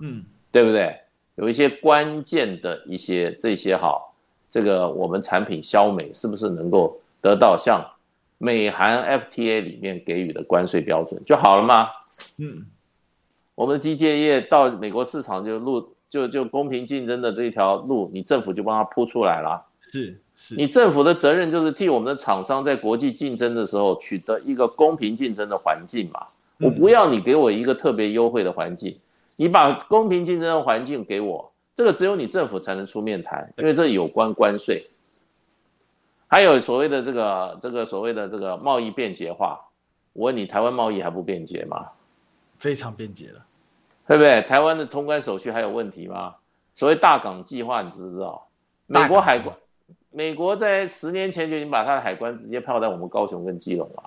[0.00, 0.94] 嗯，对不对？
[1.36, 3.98] 有一些关键的一些这些哈，
[4.50, 7.80] 这个我们产品销美是不是能够得到像？
[8.38, 11.88] 美韩 FTA 里面给予的关税标准就好了吗？
[12.38, 12.64] 嗯，
[13.54, 19.60] 我们的机械业到美国市场就路就就公平竞争的这一条路，你政府就帮他铺出来了。
[19.80, 26.24] 是是，你政府的责任就是替我们的厂商在国际竞争的时候取得一个公平竞争的环境嘛。
[26.60, 28.96] 我不要你给我一个特别优惠的环境，
[29.36, 34.80] 你把公平竞争的环境给我，这个只有你政府才能出面谈，因为这有关关税。
[36.28, 39.58] 还有所谓的这个这个所谓的这个贸易便捷化，
[40.12, 41.86] 我问你，台湾贸易还不便捷吗？
[42.58, 43.44] 非常便捷了，
[44.06, 44.42] 对不对？
[44.42, 46.34] 台湾的通关手续还有问题吗？
[46.74, 48.46] 所谓大港计划，你知不知道？
[48.86, 49.54] 美国海关，
[50.10, 54.02] 美国在十年前就已经把它的海关直接泡在我们高雄跟基隆了。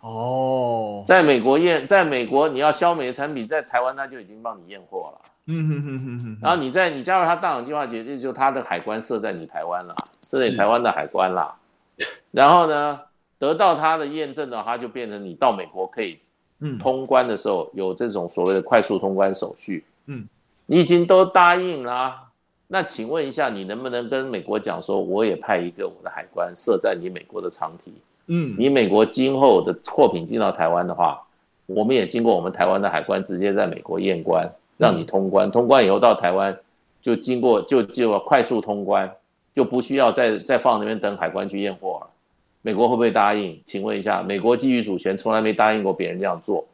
[0.00, 5.20] 哦，在美国验，在美国你要销美的产品，在台湾它就已经帮你验货了。
[5.46, 6.38] 嗯哼哼哼哼。
[6.42, 9.94] 然后你在你加入它大港计划，也就就它的海关设在你台湾了。
[10.32, 11.54] 这里台湾的海关啦，
[12.32, 12.98] 然后呢，
[13.38, 16.18] 得到他的验证的话，就变成你到美国可以，
[16.80, 20.26] 通关的时候有这种所谓的快速通关手续，嗯，
[20.64, 22.30] 你已经都答应啦，
[22.66, 27.92] 那请问一下，你能不能跟美国讲说，我也派一个我的海关设在你美国的长堤，
[28.28, 31.22] 嗯，你美国今后的货品进到台湾的话，
[31.66, 36.58] 我们也经过我们台湾的海关直接在美国验关，让你通关，通关以后到台湾
[37.02, 39.14] 就经过就就快速通关。
[39.54, 42.10] 就不需要再再放那边等海关去验货了，
[42.62, 43.60] 美国会不会答应？
[43.66, 46.64] 请问一下，美国基于主权从来没答应过别人这样做，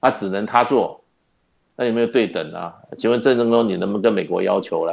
[0.00, 1.00] 他只能他做，
[1.74, 2.72] 那有没有对等啊？
[2.96, 4.92] 请问郑成功，你能不能跟美国要求呢？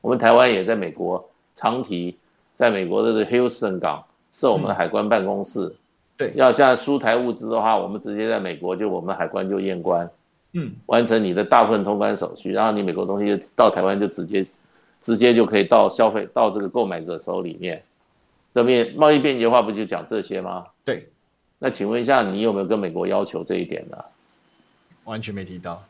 [0.00, 2.16] 我们台湾也在美国长提，
[2.58, 5.76] 在美国的 Houston 港设我们的海关办公室，嗯、
[6.18, 10.10] 对，要像输台物资的话，我们直接在美国就我们的海关就验关，
[10.54, 14.44] 嗯，完成你的大部分通关手续，然后你美国东西就到台湾就直接。
[15.02, 17.82] 直接就可以到消费到这个购买者手里面。
[18.54, 20.64] 这边贸易便捷化不就讲这些吗？
[20.82, 21.08] 对。
[21.58, 23.96] 那请问一下，你有没有跟美国要求这一点呢？
[25.04, 25.82] 完全没提到，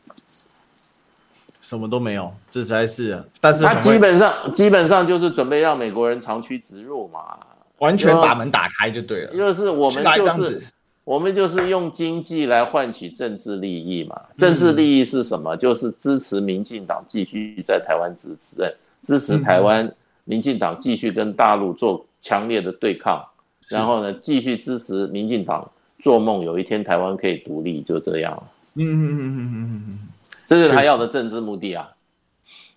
[1.61, 3.23] 什么都没有，这实在是。
[3.41, 7.37] 但是他基本上基本上就是准备让美国人长驱直入嘛，
[7.79, 9.35] 完全把门打开就对了。
[9.35, 10.61] 就是我们就是
[11.03, 14.19] 我们就是用经济来换取政治利益嘛。
[14.37, 15.55] 政治利益是什么？
[15.55, 18.71] 嗯、就是支持民进党继续在台湾执政，
[19.03, 23.23] 支持台湾民进党继续跟大陆做强烈的对抗。
[23.69, 28.43] 然后呢，继续支持民进党做梦，有一天台湾可以独立，就这样。
[28.75, 29.99] 嗯嗯嗯嗯嗯嗯，
[30.45, 31.89] 这是他要的政治目的啊。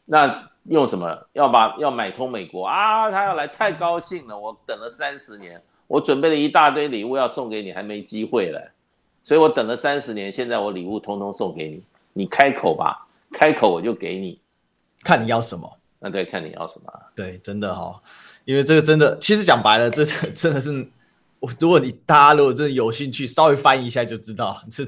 [0.04, 1.26] 那用什么？
[1.32, 3.10] 要把要买通美国啊？
[3.10, 8.70] 他要来太高兴了，我等了三十年，我准备了一大堆礼物要送给你，还没机会了。
[9.24, 14.38] 所以我等了三十年，现在我礼物通通送给你，你开口吧，开口我就给你，
[15.02, 15.68] 看你要什么。
[15.98, 16.92] 那得，看你要什么。
[17.14, 18.00] 对，真的哈、哦。
[18.44, 20.88] 因为这个真的，其实讲白了，这真的是，
[21.40, 24.87] 我如果你大家如果真的有兴趣，稍微翻译一下就知道，这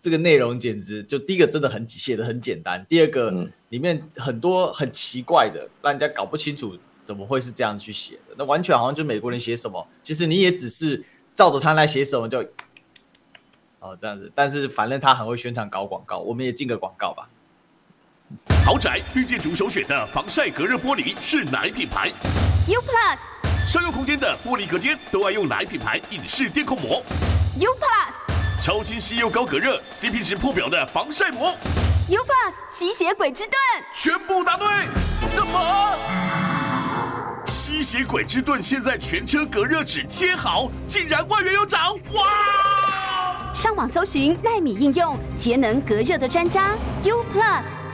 [0.00, 12.40] 这个内容简直就第一个真的很写的很简单，第二个里面很多很奇怪的，让人家搞不清楚怎么会是这样去写的，那完全好像就美国人写什么，其实你也只是照着他来写什么就，
[13.78, 17.28] 哦这样子，但是反正他很会宣传搞广告，我们也进个广告吧。
[18.64, 22.10] 豪宅绿建筑首选的防晒隔热玻璃是哪一品牌
[22.66, 23.18] ？U Plus，
[23.70, 27.02] 商用空间的玻璃隔间都爱用哪一品牌隐式电控膜
[27.60, 31.54] ？U Plus，超清晰又高隔热，CP 值破表的防晒膜
[32.08, 33.56] ？U Plus，吸血鬼之盾，
[33.94, 34.66] 全部答对。
[35.22, 35.98] 什么？
[37.46, 41.94] 吸血鬼之盾现在全车隔热纸贴好，竟然万元有涨！
[42.12, 43.52] 哇！
[43.54, 47.85] 上网搜寻奈米应用节能隔热的专家 U Plus。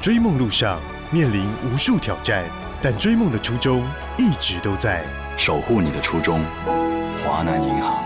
[0.00, 2.42] 追梦路上面临无数挑战。
[2.82, 3.84] 但追梦的初衷
[4.16, 5.04] 一直都在，
[5.36, 6.40] 守护你的初衷，
[7.22, 8.02] 华南银行。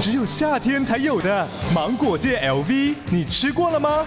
[0.00, 4.06] 只有夏天才有的芒果界 LV，你吃过了吗？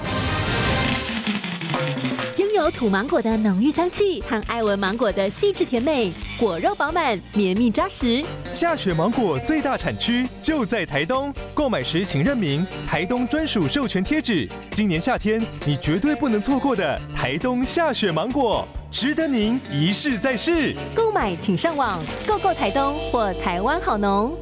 [2.60, 8.22] 拥有土芒果的浓郁香气和爱文芒果的细致甜美，果肉饱满，绵密扎实。
[8.52, 14.46] 下雪芒果最大产区就在台东，购买时请认明台东专属授权贴纸。
[14.72, 18.68] 今年夏天你绝对不能错过的台东下雪芒果。
[18.92, 20.76] 值得您一试再试。
[20.94, 24.38] 购买请上网购购台东或台湾好农。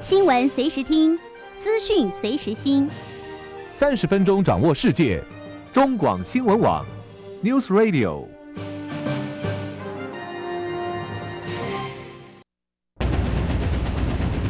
[0.00, 1.16] 新闻随时听，
[1.58, 2.88] 资讯随时新。
[3.80, 5.24] 三十分钟掌握世界，
[5.72, 6.84] 中广新闻网
[7.42, 8.26] ，News Radio。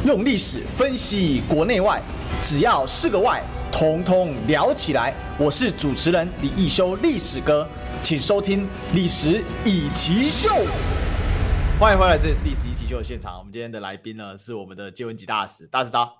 [0.05, 2.01] 用历史分析国内外，
[2.41, 3.41] 只要是个“外”。
[3.71, 5.13] 通通聊起来！
[5.39, 7.65] 我是主持人李一修，历史哥，
[8.03, 10.65] 请收听《历史易起 SHOW》。
[11.79, 13.37] 欢迎回来，这里是《历史易起 SHOW》的现场。
[13.37, 16.17] 我们今天的来宾呢，是我们的接文汲大使，大使早。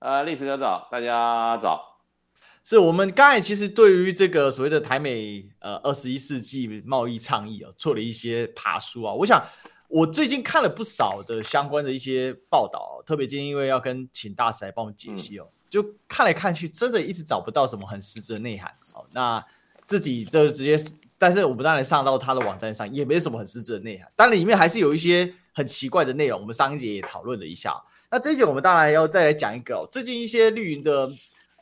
[0.00, 1.89] 呃，历史哥早，大家早。
[2.62, 9.12] 是我们刚才其实对于这个所谓的台美呃二十一世纪贸易倡议啊，做了一些爬书啊。
[9.12, 9.44] 我想
[9.88, 15.48] 我最近看了不少的相关的一些报道，特别今天因为要跟请大使来帮我们解析哦。
[15.68, 18.70] 就看来看去，真的一直找不到什么很实质的内涵。
[18.94, 19.44] 哦，那
[19.86, 20.76] 自己就直接，
[21.16, 24.10] 但是我们当然上到他的网站上，也没什么很实质的内涵。
[24.14, 26.40] 当然里面还是有一些很奇怪的内容。
[26.40, 27.74] 我们上一节也讨论了一下。
[28.10, 31.08] 那这一节我们当然要再来讲一个最近一些绿营的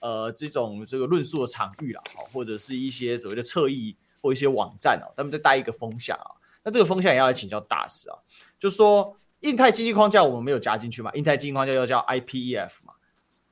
[0.00, 6.30] 呃这种这个论述的场域啦，或者是一些所谓的侧翼或一些网站哦，他们在带一个风向啊。
[6.64, 8.18] 那这个风向也要来请教大师啊，
[8.58, 11.10] 就说印太经济框架我们没有加进去嘛？
[11.14, 12.94] 印太经济框架要叫 IPEF 嘛？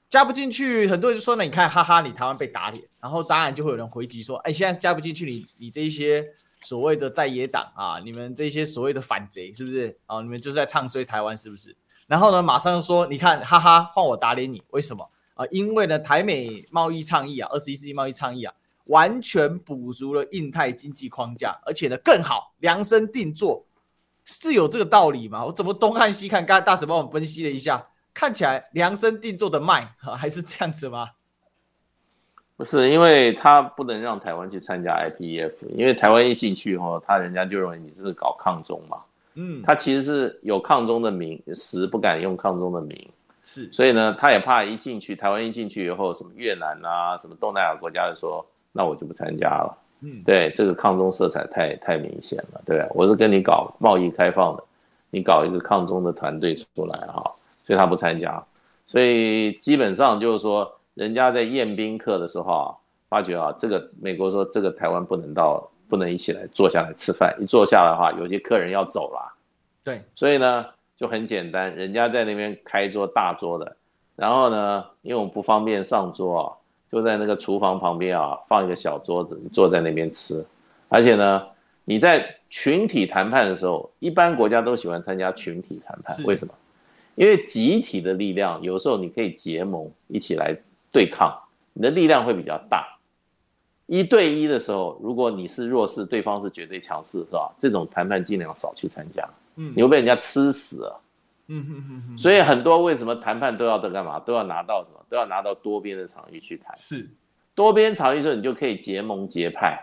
[0.08, 6.24] 加不进去，很多人就说呢，你看，哈哈，你台湾被打脸，然后当然就会有人回击说，哎，现在是加不进去，你你这一些
[6.60, 10.20] 所谓的在野党啊，你们这些所谓的反贼是不是啊？
[10.20, 11.76] 你们就是在唱衰台湾是不是？
[12.06, 15.46] 然后呢，马上说，你看，哈哈，换我打脸你，为什么啊？
[15.52, 18.52] 因为呢，台美贸易倡议啊，二十一世纪贸易倡议啊，
[18.88, 23.64] 完全补足了印太经济框架，而且呢更好量身定做，
[24.24, 25.46] 是有这个道理吗？
[25.46, 27.86] 我怎么东看西看，刚才大使帮我分析了一下。
[28.18, 31.10] 看起来量身定做的卖 还是这样子吗？
[32.56, 38.96] 不是，因为他不能让台湾去参加 IPEF，因为台湾一进去后，他人家就认为你是搞抗中嘛。
[39.34, 43.06] 嗯，他其实是有抗中的名，实不敢用抗中的名。
[43.48, 49.78] 是，所以呢，他也怕一进去，台湾一进去以后，什么越南啊，什么东南亚国家就说，那我就不参加了。
[50.02, 52.60] 嗯，对，这个抗中色彩太太明显了。
[52.66, 54.64] 对，我是跟你搞贸易开放的，
[55.10, 57.22] 你搞一个抗中的团队出来哈。
[57.64, 58.44] 所以他不参加，
[58.84, 62.74] 所以基本上就是说，人家在宴宾客的时候啊，
[63.08, 69.36] 发觉啊，这个美国说这个台湾不能到，不能一起来坐下来吃饭，一坐下来的话，有些客人要走了。
[69.84, 73.76] 对，所以呢就很简单，人家在那边开桌大桌的，
[74.16, 76.52] 然后呢，因为我们不方便上桌啊，
[76.90, 80.44] 就在那个厨房旁边啊放一个小桌子，你坐在那边吃。
[80.88, 81.46] 而且呢，
[81.84, 86.54] 你在群体谈判的时候，一般国家都喜欢参加群体谈判，为什么？
[87.14, 90.56] 因为集体的力量，有时候你可以结盟一起来
[90.92, 91.34] 对抗，
[91.72, 92.86] 你的力量会比较大。
[93.86, 97.54] 一对一的时候，如果你是弱势，对方是绝对强势，是吧？
[97.58, 100.96] 这种谈判尽量少去参加，嗯，你会被人家吃死啊，
[101.48, 102.18] 嗯哼哼哼。
[102.18, 104.18] 所以很多为什么谈判都要在干嘛？
[104.20, 105.04] 都要拿到什么？
[105.08, 106.76] 都要拿到多边的场域去谈。
[106.76, 107.08] 是，
[107.54, 109.78] 多边场域的时候，你就可以结盟结派。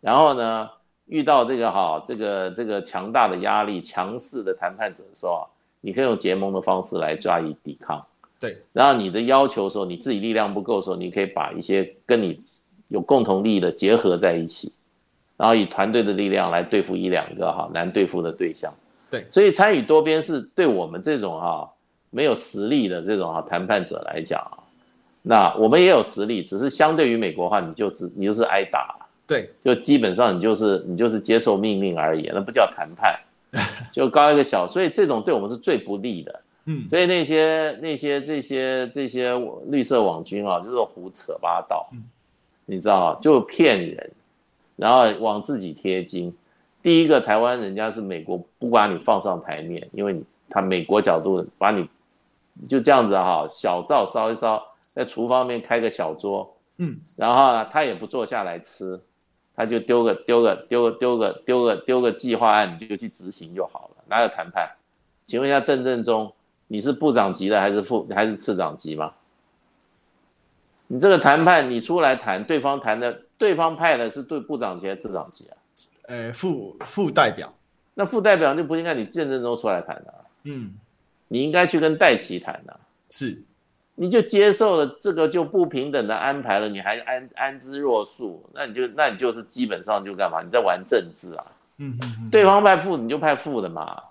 [0.00, 0.68] 然后呢，
[1.06, 5.46] 遇到这个哈，这个这个强大的压力、强势的谈判者的时候。
[5.80, 8.04] 你可以用结盟的方式来加以抵抗，
[8.40, 8.58] 对。
[8.72, 12.42] 然后你的要求的时候，你自己力量不够的时候，你可以把一些跟你
[12.88, 14.72] 有共同利益的结合在一起，
[15.36, 18.74] 然后以团队的力量来对付一两个哈难对付的对象。
[19.10, 19.26] 对。
[19.30, 21.70] 所以参与多边是对我们这种哈
[22.10, 24.40] 没有实力的这种哈谈判者来讲，
[25.22, 28.94] 那我们也有实力，只是相对于美国的话，你就是你就是挨打，
[29.26, 33.18] 对，就基本上你就是你就是接受命令而已，那不叫谈判。
[33.94, 36.40] 就高一个小，所以这种对我们是最不利的。
[36.66, 39.32] 嗯，所以那些那些这些这些
[39.68, 41.88] 绿色网军啊，就是胡扯八道，
[42.66, 44.10] 你知道，就骗人，
[44.76, 46.30] 然后往自己贴金。
[46.88, 51.86] 第一个，台湾人家是美国不把你放上台面，因为你他美国角度把你
[52.66, 58.98] 就这样子哈，小灶烧一烧，在厨房里面开个小桌，嗯，然后呢，他也不坐下来吃。
[59.54, 64.66] 他就丢个丢个丢个丢个丢个丢个计划案，你就去执行就好了，哪有谈判？
[65.26, 66.32] 请问一下邓正中，
[66.68, 69.12] 你是部长级的还是副还是次长级吗？
[70.86, 75.57] 你这个谈判你出来谈，对方谈的对方派的是对部长级还是次长级啊？
[76.06, 77.52] 呃，副副代表，
[77.94, 80.14] 那副代表就不应该你见证中出来谈的，
[80.44, 80.74] 嗯，
[81.28, 83.42] 你应该去跟戴琪谈的，是。
[84.00, 90.40] 你就接受了这个就不平等的安排了，你还安安之若素，那你就那你就是基本上就干嘛？
[90.40, 91.44] 你在玩政治啊？
[91.78, 92.30] 嗯嗯嗯。
[92.30, 94.04] 对方派副你就派副的嘛，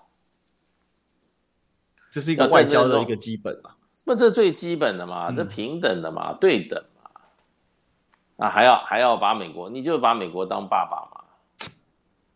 [2.10, 3.70] 这是一个外交的一个基本嘛。
[4.04, 8.46] 那这最基本的嘛，这平等的嘛，对等嘛。
[8.46, 11.17] 啊，还要还要把美国，你就把美国当爸爸嘛，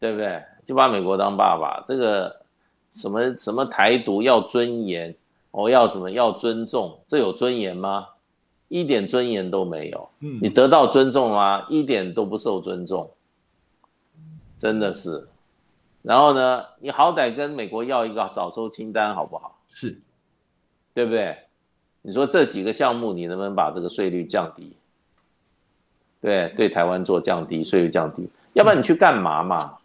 [0.02, 0.42] 对不对？
[0.66, 2.40] 就把美国当爸爸，这个
[2.92, 5.14] 什么什么台独要尊严。
[5.52, 6.10] 我、哦、要什么？
[6.10, 8.08] 要尊重，这有尊严吗？
[8.66, 10.08] 一点尊严都没有。
[10.18, 11.64] 嗯，你得到尊重吗？
[11.68, 13.08] 一点都不受尊重，
[14.58, 15.28] 真的是。
[16.02, 19.56] 然后呢，你好歹跟美国要一个早收清单好不好？
[19.68, 19.96] 是，
[20.92, 21.32] 对不对？
[22.00, 24.74] 你说这几个项目，你能不能把这个税率降低？
[26.20, 29.78] 对，对台湾做降低税率降低，要不然你去干嘛嘛？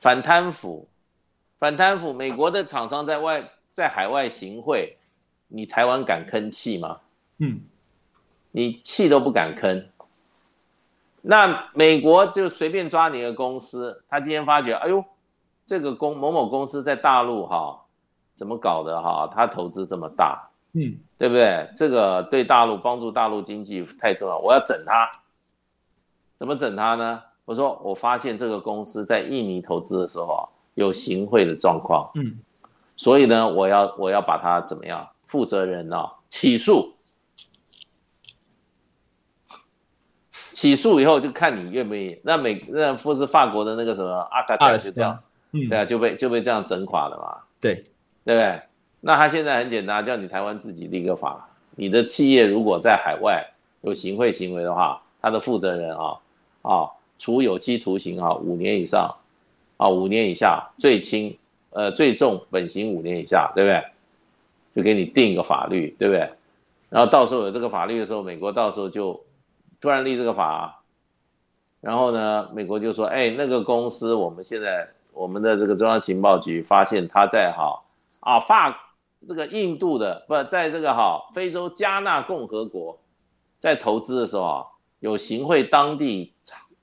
[0.00, 0.88] 反贪腐，
[1.58, 3.50] 反贪腐，美国的厂商在外。
[3.72, 4.96] 在海外行贿，
[5.46, 6.98] 你台湾敢吭气吗？
[7.38, 7.60] 嗯，
[8.50, 9.86] 你气都不敢吭。
[11.22, 15.04] 那美国就随便抓你一个公司，他今天发觉，哎呦，
[15.64, 17.80] 这个公某某公司在大陆哈，
[18.36, 19.30] 怎么搞的哈？
[19.32, 21.70] 他投资这么大，嗯，对不对？
[21.76, 25.08] 这个对大陆帮助大陆经济太重要，我要整他。
[26.40, 27.22] 怎么整他呢？
[27.50, 32.38] 我说，我发现这个公司在印尼投资的时候啊，有行贿的状况，嗯。
[32.96, 35.04] 所以呢，我要我要把他怎么样？
[35.26, 36.12] 负责人呢、哦？
[36.28, 36.94] 起诉，
[40.52, 42.20] 起诉以后就看你愿不愿意。
[42.22, 45.18] 那美那不是法国的那个什么阿卡泰就这样，
[45.50, 47.42] 嗯，对啊，就被就被这样整垮了嘛。
[47.60, 47.74] 对，
[48.24, 48.62] 对不对？
[49.00, 53.44] 那他现在很简单，叫你台湾自己立个法，你的企业如果在海外
[53.80, 56.18] 有行贿行为的话，他的负责人啊
[56.62, 59.14] 啊，处有期徒刑啊五年以上
[59.76, 61.38] 啊五年以下，最轻。
[61.72, 63.84] 呃，最重本刑五年以下，对不对？
[64.74, 66.28] 就给你定一个法律，对不对？
[66.88, 69.16] 然后到时候有这个法律的时候，美国到时候就
[69.80, 70.82] 突然立这个法，
[71.80, 77.80] 然后呢，美国就说，哎，那个公司我们现在我们的这个中央情报局发现他在哈
[78.18, 78.76] 啊法
[79.28, 82.98] 这个印度的不在这个哈非洲加纳共和国
[83.60, 84.66] 在投资的时候啊，
[84.98, 86.32] 有行贿当地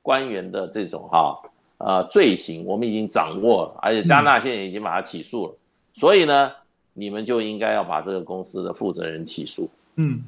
[0.08, 1.38] 官员的这种哈。
[1.80, 6.52] 呃，罪行我们已经掌握了，而且加纳现在已经把他起诉了，嗯、所以呢，
[6.94, 9.70] 你们就应该要把这个公司的负责人起诉。
[9.98, 10.24] 嗯，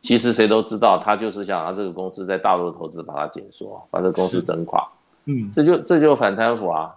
[0.00, 4.88] 其实谁都知道，他就是想让这个公司在大陆投资把它减缩，把这个公司整垮。
[5.26, 6.94] 嗯，这就这就反贪腐啊，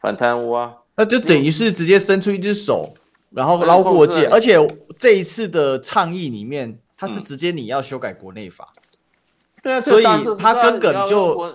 [0.00, 2.92] 反贪污啊，那就等于是直接伸出一只手，
[3.30, 4.26] 然后捞过界。
[4.26, 4.56] 而且
[4.98, 8.74] 这一次的倡议里面，他是直接你要修改国内法。
[9.62, 11.54] 对啊，所以他他根本就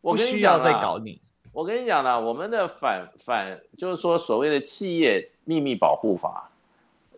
[0.00, 1.20] 不需要再搞你。
[1.52, 6.50] 我跟你讲啦，我们的反反就是说所谓的企业秘密保护法，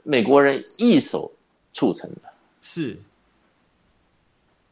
[0.03, 1.33] 美国人一手
[1.73, 2.23] 促成的，
[2.63, 2.97] 是。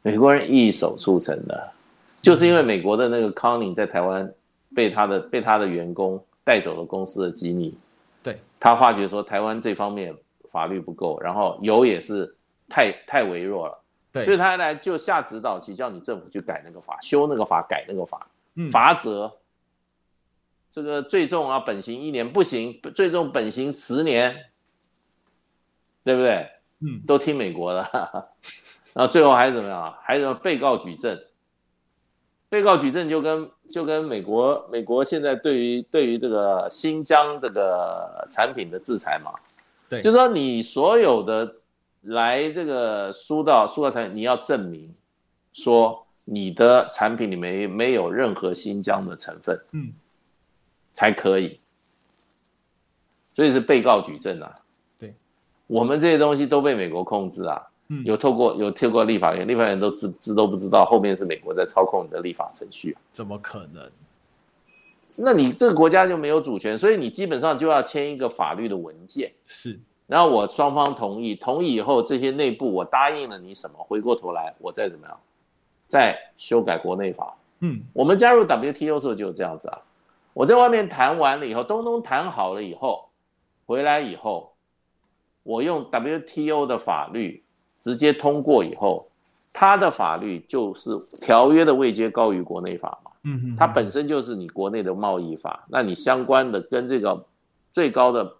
[0.02, 1.72] 美国人一手促成的，
[2.22, 4.32] 就是因为美国的那个康宁在台湾
[4.72, 7.76] 被他的被他的员工带走了公司的机密，
[8.22, 10.14] 对，他发觉说台湾这方面
[10.48, 12.32] 法律不够，然后油也是
[12.68, 13.76] 太太微弱了，
[14.16, 19.30] 对，所以他来就下指导棋，叫你政府去改那个法，修那个法，改那个法，嗯，罚则。
[20.72, 24.34] 这个最重啊，本刑一年不行，最重本刑十年，
[26.04, 26.46] 对不对？
[26.80, 27.80] 嗯，都听美国的，
[28.92, 29.94] 然后最后还是怎么样？
[30.02, 31.18] 还是被告举证，
[32.50, 39.32] 被告举证就跟就跟美国美国现在对于对于这个新疆这个产品的制裁嘛，
[39.88, 41.50] 对，就是说你所有的
[42.06, 44.92] 来这个输到输到产品，你要证明
[45.52, 49.92] 说你的产品里面没有任何新疆的成分，嗯。
[50.98, 51.60] 才可以，
[53.26, 54.50] 所以是被告举证啊。
[54.98, 55.12] 对，
[55.66, 57.62] 我们这些东西都被美国控制啊。
[57.88, 62.96] 嗯，有透过有透过立法院，立法院都知知都不知道，后面是美国在操控你的立法程序。
[63.12, 63.90] 怎么可能？
[65.18, 69.30] 那你这个国家就没有主权，所以你基本上就要签一个法律的文件。
[69.44, 75.18] 是，然后我双方同意，同意以后这些内部我答应了你什么，回过头来我再怎么样，
[75.88, 77.34] 再修改国内法。
[77.60, 79.78] 嗯，我们加入 WTO 的时候就是这样子啊。
[80.32, 83.08] 我在外面谈完了以后，东东谈好了以后，
[83.64, 84.52] 回来以后，
[85.42, 87.42] 我用 WTO 的法律
[87.78, 89.08] 直接通过以后，
[89.52, 93.10] 它的法律就是条约的位阶高于国内法嘛。
[93.24, 97.24] 嗯嗯，它本身就是你国内的贸易法，那你相关的跟这个
[97.72, 98.30] 最高的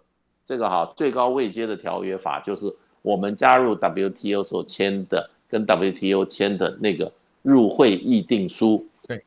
[0.47, 8.87] 这个哈最高位阶的条约法，就是我们加入 WTO 所签的跟 WTO 签的那个入会议定书。
[9.05, 9.21] 对。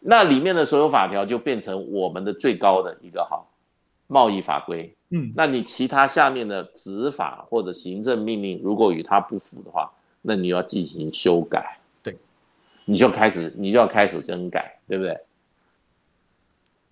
[0.00, 3.42] 那里面的所有法条就变成我们的最高的一个哈
[4.06, 9.90] 贸易法规，嗯，那你其他下面的执法或者行政命令如果与它不符的话，
[10.20, 12.14] 那你要进行修改，对，
[12.84, 15.16] 你就开始你就要开始更改，对不对？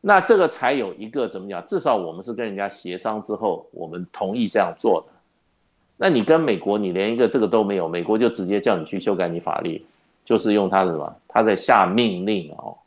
[0.01, 1.65] 那这个才有一个怎么讲？
[1.67, 5.13] 至少我们是跟人家协商之后，我们同意这样做的。
[5.97, 9.85] 那你跟美国，你连一个这个都没有，美国就直接叫你去修改你法律，
[10.25, 11.17] 就是用他的什么？
[11.27, 12.79] 他在下命令哦。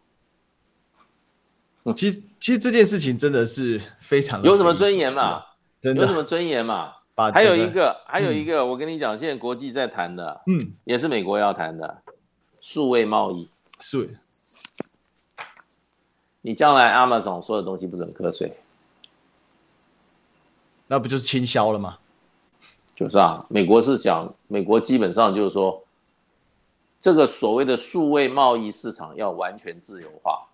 [1.94, 5.44] 其实，其实这件事情真的是非常有什么尊严嘛？
[5.82, 6.94] 真的有什么尊严嘛？
[7.34, 11.98] 还有一个，还有一个，我跟你讲，现在国际在谈的，嗯，也是美国要谈的，
[12.62, 13.50] 数位贸易。
[13.80, 14.10] 数位，
[16.42, 18.52] 你将来 Amazon 所有东西不准课税，
[20.88, 21.98] 那不就是倾销了吗？
[22.96, 25.84] 就是啊，美国是讲，美国基本上就是说，
[27.00, 30.48] 这个所谓的数位贸易市场要完全自由化。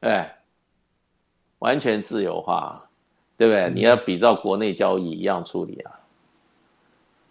[0.00, 0.38] 哎，
[1.58, 2.74] 完全自由化，
[3.36, 3.64] 对不对？
[3.64, 6.00] 嗯、你要比照国内交易一样处理啊。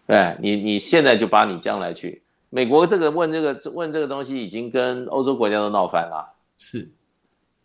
[0.05, 6.27] 对，你你现在就把你将来去美国这个问这个问这个东西，已经跟欧洲国家都闹翻了。
[6.57, 6.89] 是，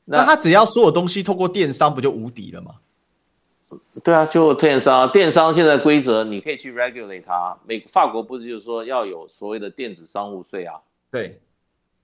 [0.05, 2.74] 那，那他只要所有东西透过电商，不就无敌了吗？
[4.05, 7.57] 对啊，就电商，电商现在规则你可以去 regulate 它。
[7.66, 10.78] 美法国不是就是说要有所谓的电子商务税啊？
[11.11, 11.41] 对。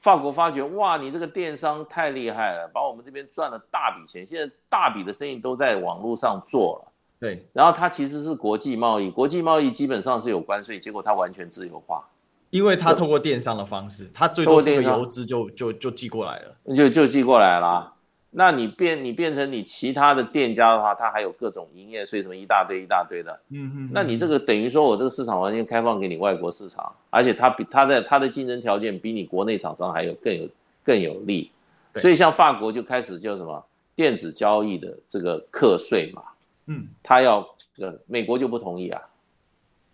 [0.00, 4.26] 法国发觉哇，你这个电商太厉害了，把我们这边赚了大笔钱。
[4.26, 6.92] 现在大笔的生意都在网络上做了。
[7.20, 12.02] 对，然后它其实是国际贸易，国际贸易基本上是有关税，结果它完全自由化，
[12.50, 17.94] 因为他透过电商的方式，他最多这个邮资就就就寄过来了，就就寄过来了。
[18.32, 23.40] 那你变你变成你其他的店家的话，它还有各种营业税什么一大堆一大堆的。
[23.48, 30.48] 嗯嗯，那你这个等于说我这个市场完全开放给你外国市场，而且它比它的它的竞争条件比你国内厂商还有更有
[30.84, 31.50] 更有利。
[31.96, 33.64] 所以像法国就开始叫什么
[33.96, 36.22] 电子交易的这个课税嘛。
[36.66, 37.44] 嗯，他要
[37.74, 39.02] 这个美国就不同意啊，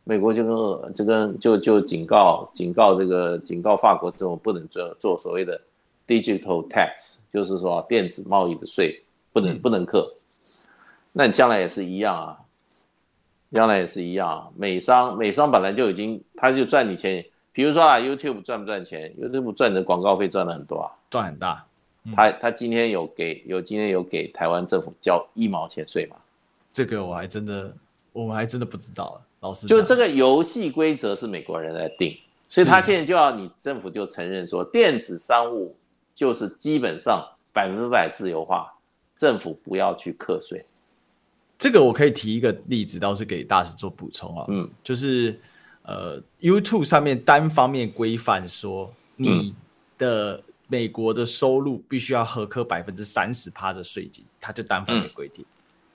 [0.08, 5.60] 美国就跟这个就就警告警告这个警告法国这种不能做做所谓的
[6.06, 7.16] digital tax。
[7.32, 9.02] 就是说，电子贸易的税
[9.32, 10.10] 不能不能课，
[11.12, 12.38] 那你将来也是一样啊，
[13.52, 14.48] 将来也是一样啊。
[14.56, 17.22] 美商美商本来就已经，他就赚你钱。
[17.52, 21.62] 比如说啊，YouTube 赚不赚钱？YouTube 赚的广告费赚了很多啊，赚很大。
[22.04, 26.16] 嗯、他他今天有给有今天有给台湾政府交一毛钱税吗？
[26.72, 27.70] 这个我还真的
[28.12, 29.20] 我们还真的不知道。
[29.46, 32.18] 老师，就这个游戏规则是美国人来定，
[32.48, 35.76] 所以他现在就要你政府就承认说电子商务。
[36.16, 37.22] 就是基本上
[37.52, 38.72] 百分之百自由化，
[39.18, 40.58] 政府不要去课税。
[41.58, 44.46] 这个我可以提一个例子，倒是给大使做补充啊。
[44.48, 45.38] 嗯，就是
[45.82, 49.54] 呃，YouTube 上面单方面规范说，你
[49.98, 55.44] 的美国的收入必须要核课百分之三十趴的税金，它就单方面规定。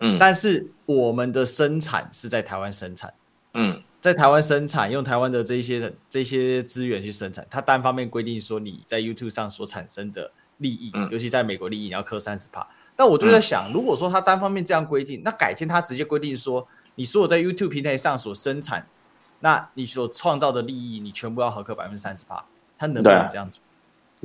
[0.02, 3.12] 嗯，但是我们的生产是在台湾生产，
[3.54, 12.68] 嗯，在台湾生产，用台湾的这些这些资源去生产，它单方面规定说你在 YouTube 上所产生的利益，嗯、尤其在美国利益，你要扣三十帕。
[12.96, 18.88] 但我就在想，嗯、如果说他单方面这样规定，那改天他直接规定说，你所有在 YouTube 平台上所生产。
[19.44, 22.46] 那你所创造的利益，你全部要合扣百分之三十八，
[22.78, 23.60] 他能不能这样做？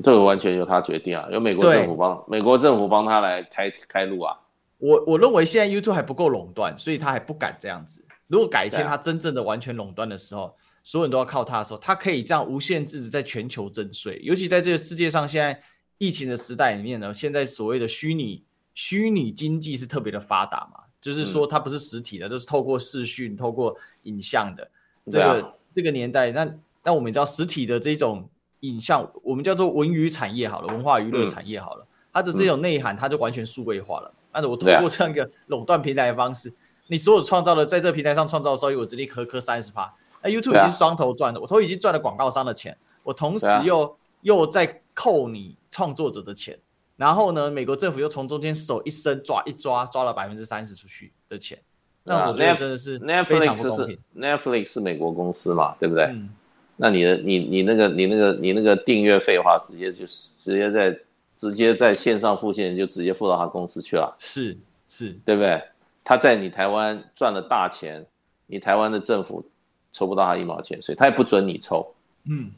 [0.05, 4.37] 这个完全由他决定啊，由美国政府帮美国政府帮他来开开路啊。
[4.77, 8.05] 我我认为现在 YouTube 还不够垄断，所以他还不敢这样子。
[8.29, 10.53] 如果改天他真正的完全垄断的时候，啊、
[10.83, 14.21] 所有人都要靠他的时候，他可以这样无限制的在全球征税。
[14.23, 15.61] 尤其在这个世界上，现在
[15.99, 18.43] 疫情的时代里面呢，现在所谓的虚拟
[18.75, 24.69] 虚拟经济是特别的发达嘛，就是说它不是实体的，嗯、就是透过视讯、透过影像的。
[25.11, 26.53] 这个、啊、这个年代，那
[26.85, 28.29] 那我们知道实体的这种
[28.61, 34.13] 影像，我们叫做文娱产业好了，文化娱乐产业好了，嗯、它的这种内涵，它就完全数位化了。
[34.33, 36.53] 但是我通过这样一个垄断平台的方式，啊、
[36.89, 39.93] 你所有创造的在这个平台上创造的收益，我直接磕磕三十趴。
[40.23, 43.91] 那 YouTube 已经是双头赚的，啊、我都已经赚了广告商的钱，我同时又、啊、
[44.23, 46.59] 又在扣你创作者的钱，
[46.97, 51.59] 然后呢，美国政府又从中间手一伸抓一抓，抓了百分之三十出去的钱。
[52.05, 53.99] 那我觉得真的是非常不公平。
[54.17, 56.05] Netflix 是美国公司嘛，对不对？
[56.05, 56.31] 嗯、
[56.77, 60.99] 那你的你你那个你那个你那个订阅费的话，直接就是直接在
[61.37, 64.17] 直接在线上付现，就直接付到他公司去了。
[64.19, 64.57] 是
[64.89, 65.61] 是，对不对？
[66.09, 68.07] 他在你台湾赚了大钱，
[68.47, 69.45] 你台湾的政府
[69.91, 71.85] 抽不到他一毛钱所以，他也不准你抽。
[72.27, 72.49] 嗯，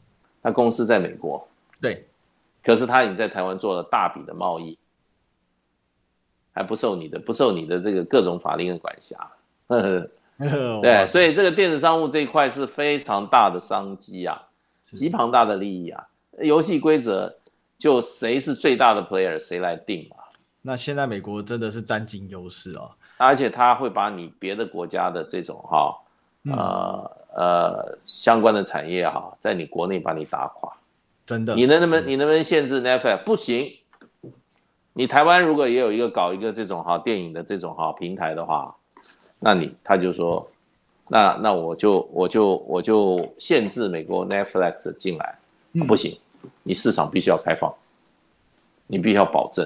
[0.43, 1.47] 他公司在美国，
[1.81, 2.05] 对，
[2.63, 4.77] 可是他已经在台湾做了大笔的贸易，
[6.51, 9.17] 还不受你的不受你的这个各种法令的管辖。
[10.83, 14.39] 对，所以这个电子商务这一块是非常大的商机啊，
[14.83, 16.07] 极庞大的利益啊。
[16.39, 17.35] 游戏规则
[17.79, 20.21] 就谁是最大的 player，谁来定啊？
[20.61, 25.95] 那现在美国真的是占尽优势哦，而且他会把你别的国家的这种哈，
[26.49, 30.71] 呃呃相关的产业哈，在你国内把你打垮。
[31.25, 33.23] 真的，你能不能你能不能限制 Netflix？
[33.23, 33.71] 不行。
[34.93, 38.75] 你台湾如果也有一个搞一个这种哈电影的这种哈平台的话。
[39.41, 40.45] 那你他就说，
[41.07, 45.39] 那那我就我就我就限制美国 Netflix 进来，
[45.71, 46.19] 嗯、不行，
[46.61, 47.73] 你市场必须要开放，
[48.85, 49.65] 你必须要保证，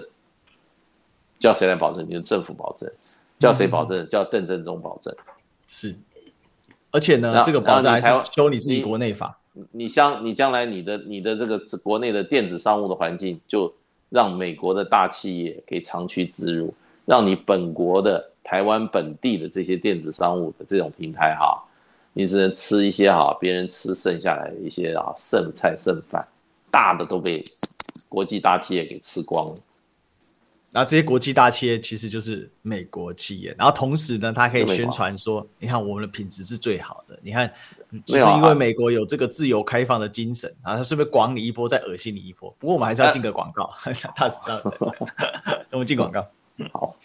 [1.40, 2.06] 叫谁来保证？
[2.08, 2.88] 你的政府保证，
[3.44, 3.98] 叫谁保证？
[4.00, 5.14] 嗯、叫邓正中保证。
[5.68, 5.96] 是，
[6.92, 9.38] 而且呢，这个保证还是修你自己国内法。
[9.54, 13.74] 你你将你将来你的你的这个国内的电子商务的环境，就
[14.10, 16.74] 让美国的大企业可以长驱直入，
[17.06, 18.30] 让你本国的。
[18.46, 21.64] 台湾本地的这些电子商务的这种平台哈，
[22.12, 26.24] 你只能吃一些哈别人吃剩下来的一些啊剩菜剩饭，
[26.70, 27.42] 大的都被
[28.10, 29.56] 国际大企业给吃光了。
[30.74, 37.18] 然后这些国际大企业其实就是美国企业，然后同时呢，它可以宣传说，你看我们的品质是最好的。
[37.22, 37.54] 你看，
[38.04, 42.50] 就是因为美国有这个自由开放的精神，然后他顺便广你一波，再恶心你一波。
[42.58, 43.70] 不过我们还是要进个广告，
[44.16, 45.66] 他是这样的。
[45.70, 46.28] 我们进广告，
[46.72, 46.96] 好。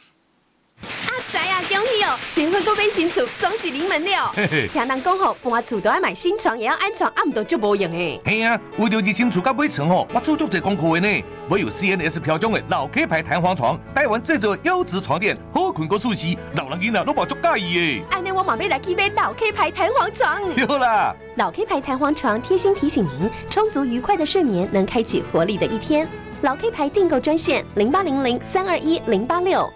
[1.68, 2.18] 恭喜哦！
[2.28, 4.32] 新婚购买新厝，双喜临门了。
[4.72, 8.20] 听人讲吼，搬厝都要买新床，也要安床，暗都就无用诶。
[8.24, 11.24] 嘿啊，为了二新厝甲买床吼，我做足侪功课的呢。
[11.50, 18.02] 我有 CNS 标准的老 K 牌弹簧床，带完制造优质床垫，好困个舒适，老人囡仔都无足介意诶。
[18.10, 20.54] 安尼我马上来去买老 K 牌弹簧床。
[20.54, 26.08] 对啦，老 K 牌弹簧床贴心提醒您，充足愉快的睡眠能开启活力的一天。
[26.42, 29.70] 老 K 牌订购专线零八零零三二一零八六。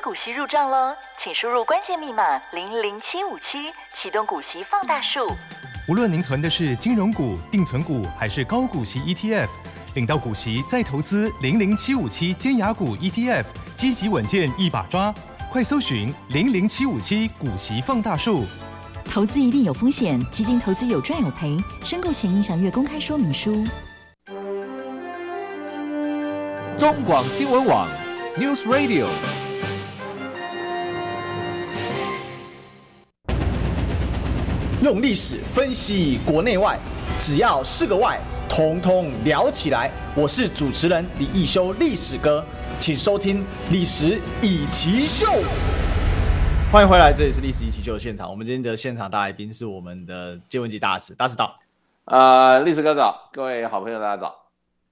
[0.00, 2.22] 股息入账喽，请输入关键密码
[2.52, 5.30] 零零七五七，启动股息放大术。
[5.88, 9.48] 无论您存的是金融股、定存股还是高股息 ETF，
[9.94, 13.44] 领到股息再投资零零七五七尖牙股 ETF，
[13.76, 15.14] 积极稳健一把抓。
[15.50, 18.44] 快搜寻零零七五七股息放大术。
[19.04, 23.66] 投资一定有风险，基金投资有赚有赔，申购前应详阅公开说明书。
[26.78, 27.86] 中广新闻网
[28.38, 29.06] News Radio。
[34.82, 36.78] 用历史分析国内外，
[37.18, 38.18] 只要是个“外”，
[38.48, 39.92] 统统聊起来。
[40.16, 42.42] 我是主持人李易修，历史哥，
[42.78, 45.26] 请收听《历史以奇秀》。
[46.72, 48.30] 欢迎回来，这里是《历史易起秀》的现场。
[48.30, 51.58] 我们今天的现场大来宾是我们的借问集大使，大使早。
[52.06, 54.34] 呃，历史哥早，各位好朋友大家早。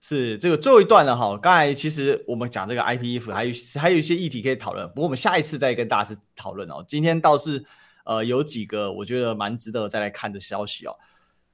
[0.02, 1.34] 是这个最后一段了哈。
[1.40, 6.84] 刚才其实我们讲这个 IPEF，还有还有一些议题可以讨论，不过我们下一次再跟大师讨论哦。
[6.86, 7.64] 今天倒是。
[8.08, 10.96] 呃，有几个我觉得蛮值得再来看的消息哦。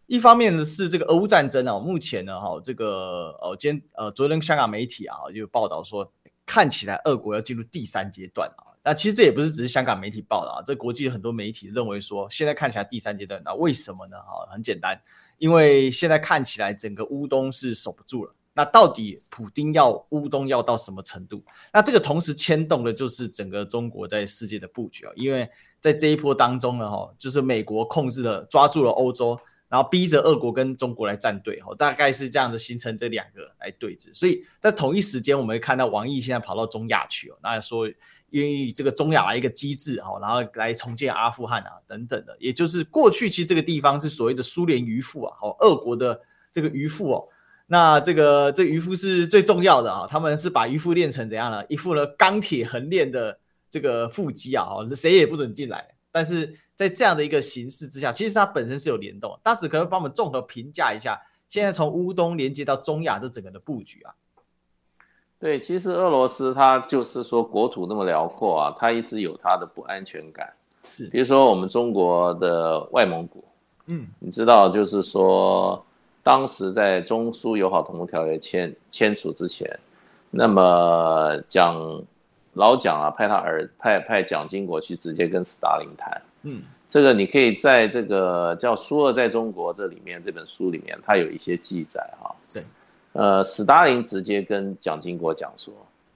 [0.07, 6.13] 一方面呢是这个俄乌战争啊，目前呢哈，这个呃，今天呃，昨天香港媒体啊就报道说，
[6.47, 8.71] 看起来俄国要进入第三阶段啊。
[8.85, 14.17] 那其实这也不是只是香港媒体报道啊，这国际很多媒体认为说，现在看起来第三阶段，那为什么呢？
[14.19, 15.01] 哈，很简单，
[15.39, 18.33] 因为现在看起来整个乌东是守不住了。
[18.57, 21.43] 那到底普丁要乌东要到什么程度？
[21.73, 25.51] 那这个同时牵动的就是整个中国在世界的布局啊，因为
[25.85, 29.39] 在这一波当中呢，哈，就是美国控制了抓住了欧洲。
[29.67, 34.09] 然后逼着俄国跟中国来站队，哦，大概是这样子形成这两个来对峙。
[34.15, 37.91] 所以在同一时间，我们会看到王毅现在跑到中亚去哦，那说
[38.31, 42.37] 愿意这个中亚来一个机制，哦，然后来重建阿富汗啊等等的。
[42.39, 46.21] 也就是过去其实这个地方是所谓的苏联渔夫啊，哦，俄国的
[46.53, 47.27] 这个渔夫哦，
[47.67, 51.65] 那这个这渔夫是最重要的啊，他们是把渔夫练成怎样呢？
[51.69, 53.37] 一副呢钢铁横练的
[53.75, 56.57] 这个腹肌啊，哦，谁也不准进来，但是。
[56.77, 59.39] 在这样的一个形势之下，其实它本身是有联动。
[59.45, 61.17] 大使可以帮我们综合评价一下，
[61.49, 64.13] 现在从乌东连接到中亚这整个的布局啊。
[65.39, 70.53] 对，其实俄罗斯它就是说国土那么辽阔啊，它一直有它的不安全感。
[70.83, 73.45] 是，比如说我们中国的外蒙古，
[73.87, 75.81] 嗯，你知道，就是说
[76.25, 79.79] 当时在中苏友好同盟条约签签署之前，
[80.33, 82.03] 那么蒋
[82.55, 86.23] 老蒋啊，派他儿派派蒋经国去直接跟斯大林谈。
[86.43, 92.35] 嗯，这个你可以在这个叫《苏俄在中国》这里面这本书里面，它有一些记载哈。
[92.53, 92.63] 对，
[93.13, 95.73] 呃，斯大林直接跟蒋经国讲说，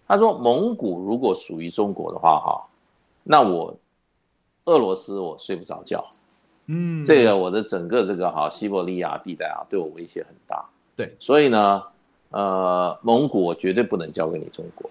[0.07, 2.66] 他说蒙古如果属于中国的话哈，
[3.22, 3.74] 那我
[4.64, 6.05] 俄罗斯我睡不着觉。
[6.66, 10.64] 嗯，这个我的整个这个哈西伯利亚地带啊，对我威胁很大。
[10.95, 11.82] 对，所以呢，
[12.30, 14.91] 呃，蒙古我绝对不能交给你中国，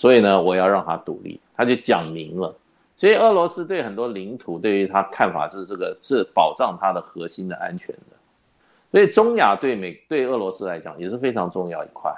[0.00, 2.56] 所以呢，我要让他独立，他就讲明了。
[2.96, 8.16] 所以俄罗斯对很多领土，对于他看法是这个是保障他的核心的安全的。
[8.90, 12.10] 所以中亚对美对俄罗斯来讲也是非常重要一块。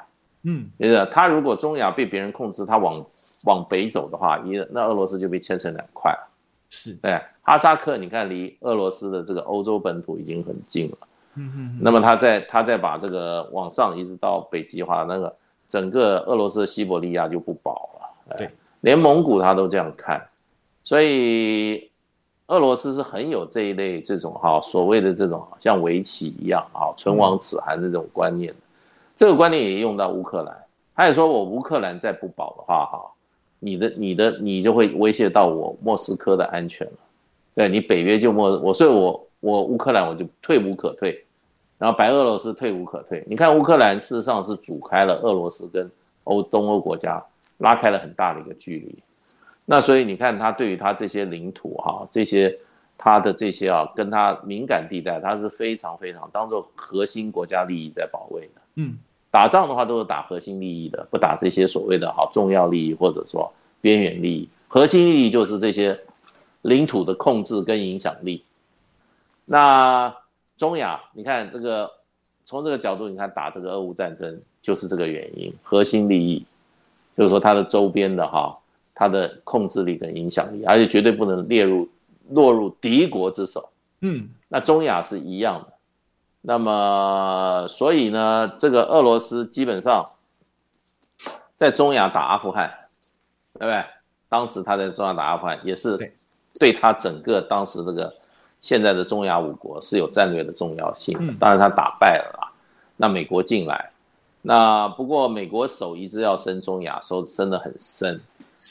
[0.45, 3.05] 嗯，就是他如果中亚被别人控制，他往
[3.47, 6.29] 往北走的话，一那俄罗斯就被切成两块了。
[6.71, 10.99] 是，对，哈萨克你看离俄罗斯的这个欧洲本土已经很近了。
[11.35, 11.79] 嗯嗯。
[11.81, 15.35] 那么他再他再把这个往上一直到北极的话，那个
[15.73, 18.37] 整个俄罗斯的西伯利亚就不保了。
[18.37, 18.51] 对，
[18.83, 20.23] 连蒙古他都这样看。
[20.85, 21.91] 所以，
[22.49, 28.55] 俄罗斯是很有这一类这种哈所谓的这种像围棋一样啊，唇亡齿寒的这种观念。
[29.17, 30.55] 这个观念也用到乌克兰，
[30.95, 33.01] 他也说我乌克兰再不保的话哈，
[33.59, 36.93] 你的你的你就会威胁到我莫斯科的安全了。
[37.55, 41.25] 对，你北约就莫我，所以我我乌克兰我就退无可退，
[41.83, 43.25] 然后白俄罗斯退无可退。
[43.27, 45.91] 你看乌克兰事实上是阻开了俄罗斯跟
[46.23, 47.21] 欧东欧国家
[47.59, 48.97] 拉开了很大的一个距离。
[49.67, 52.57] 那所以你看，他对于他这些领土哈，这些
[52.97, 58.63] 他的这些啊，跟他敏感地带，他是非常非常当做核心国家利益在保卫的。
[58.77, 58.97] 嗯，
[59.29, 64.49] 打仗的话都是打核心利益的，不打这些所谓的好重要利益或者说边缘利益。
[64.69, 65.99] 核心利益就是这些
[66.61, 68.45] 领土的控制跟影响力。
[69.45, 70.15] 那
[70.63, 71.91] 中亚，你看这个
[72.45, 76.47] 从这个角度，你看打这个俄乌战争就是这个原因，核心利益
[77.17, 78.57] 就是说它的周边的哈。
[78.95, 81.89] 它的控制力跟影响力，而且绝对不能列入
[82.29, 83.71] 落入敌国之手。
[84.03, 85.73] 嗯，那中亚是一样的。
[86.43, 90.05] 那么，所以呢，这个俄罗斯基本上
[91.57, 92.71] 在中亚打阿富汗，
[93.55, 93.83] 对不对？
[94.29, 95.99] 当时他在中亚打阿富汗，也是
[96.61, 98.15] 对他整个当时这个
[98.63, 101.35] 现在的中亚五国是有战略的重要性的。
[101.39, 102.51] 当然他打败了啦，
[102.97, 103.91] 那美国进来，
[104.41, 108.19] 那不过美国手一直要伸中亚，手伸得很深。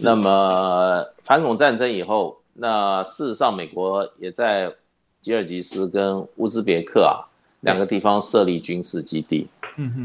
[0.02, 4.74] 那么反恐战争以后，那事实上美国也在
[5.22, 7.28] 吉尔吉斯跟乌兹别克啊
[7.60, 9.48] 两个地方设立军事基地。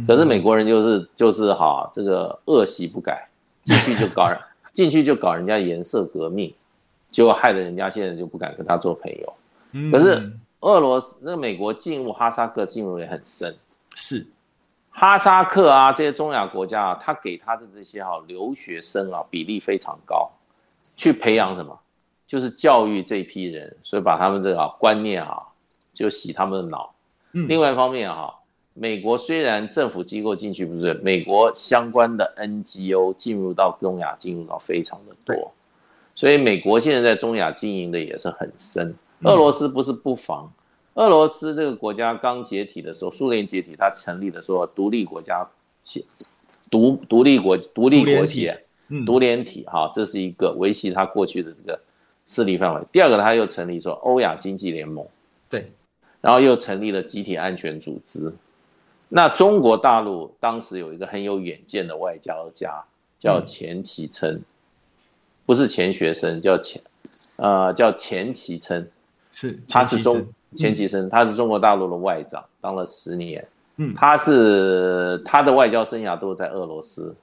[0.07, 3.29] 可是美国人就是就是哈，这个恶习不改，
[3.65, 4.39] 进去就搞人，
[4.73, 6.53] 进去就搞人家颜色革命，
[7.11, 9.33] 结果害得人家现在就不敢跟他做朋友。
[9.93, 13.55] 可是俄罗斯那美国进入哈萨克进入也很深。
[13.95, 14.27] 是。
[14.91, 20.31] 哈萨克啊，这些中亚国家啊，他给他的这些哈留学生啊比例非常高，
[20.97, 21.79] 去培养什么？
[22.27, 25.39] 就是教育这批人，所以把他们这个观念啊，
[25.93, 26.95] 就洗他们的脑。
[27.33, 27.47] 嗯。
[27.47, 28.35] 另外一方面哈，
[28.73, 35.53] 美国虽然政府机构进去不是，美国相关的 NGO 进入到中亚，进入到非常的多，
[36.15, 38.95] 所以美国现在在中亚经营的也是很深。
[39.23, 40.53] 俄罗斯不是不防。
[40.95, 45.47] 俄罗斯这个国家刚解体的时候，苏联解体，它成立的时候独立国家，
[46.71, 48.65] 独独立国独立国协，
[49.05, 51.79] 独联体哈，这是一个维系它过去的这个
[52.25, 52.81] 势力范围。
[52.91, 55.07] 第二个，他又成立说欧亚经济联盟，
[55.51, 55.71] 对，
[56.21, 58.33] 然后又成立了集体安全组织。
[59.09, 62.83] 那中国大陆当时有一个很有远见的外交家，
[63.21, 64.45] 叫钱其琛，嗯、
[65.45, 66.83] 不是钱学森，叫钱，
[67.37, 68.91] 呃，叫钱其琛，
[69.37, 73.47] 是，他是中钱其琛，他是中国大陆的外长，当了十年。
[73.77, 77.15] 嗯，他是他的外交生涯都在俄罗斯，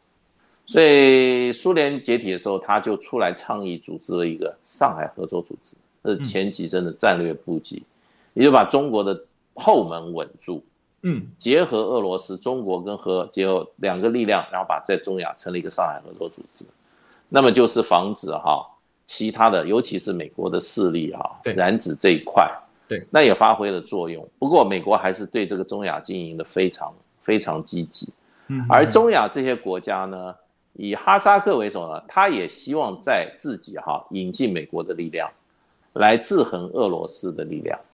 [0.68, 7.82] 所以苏联解体的时候，他就出来倡议组织了一个上海合作组织，这是钱其琛的战略布局，
[8.36, 9.20] 也就把中国的
[9.56, 10.64] 后门稳住。
[11.02, 16.64] 嗯，结合俄罗斯、中国跟和结合两个力量，然后把在中亚成立一个上海合作组织，
[17.30, 18.64] 那么就是防止哈
[19.06, 22.50] 其他的，尤其是美国的势力啊染指这一块。
[22.88, 24.28] 对，那也发挥了作用。
[24.38, 28.10] 不过美国还是对这个中亚经营的非常非常积极。
[28.48, 30.36] 嗯，而中亚这些国家呢，
[30.74, 35.32] 以哈萨克为首呢，他也希望在自己哈引进美国的力量，
[35.94, 37.80] 来制衡俄罗斯的力量。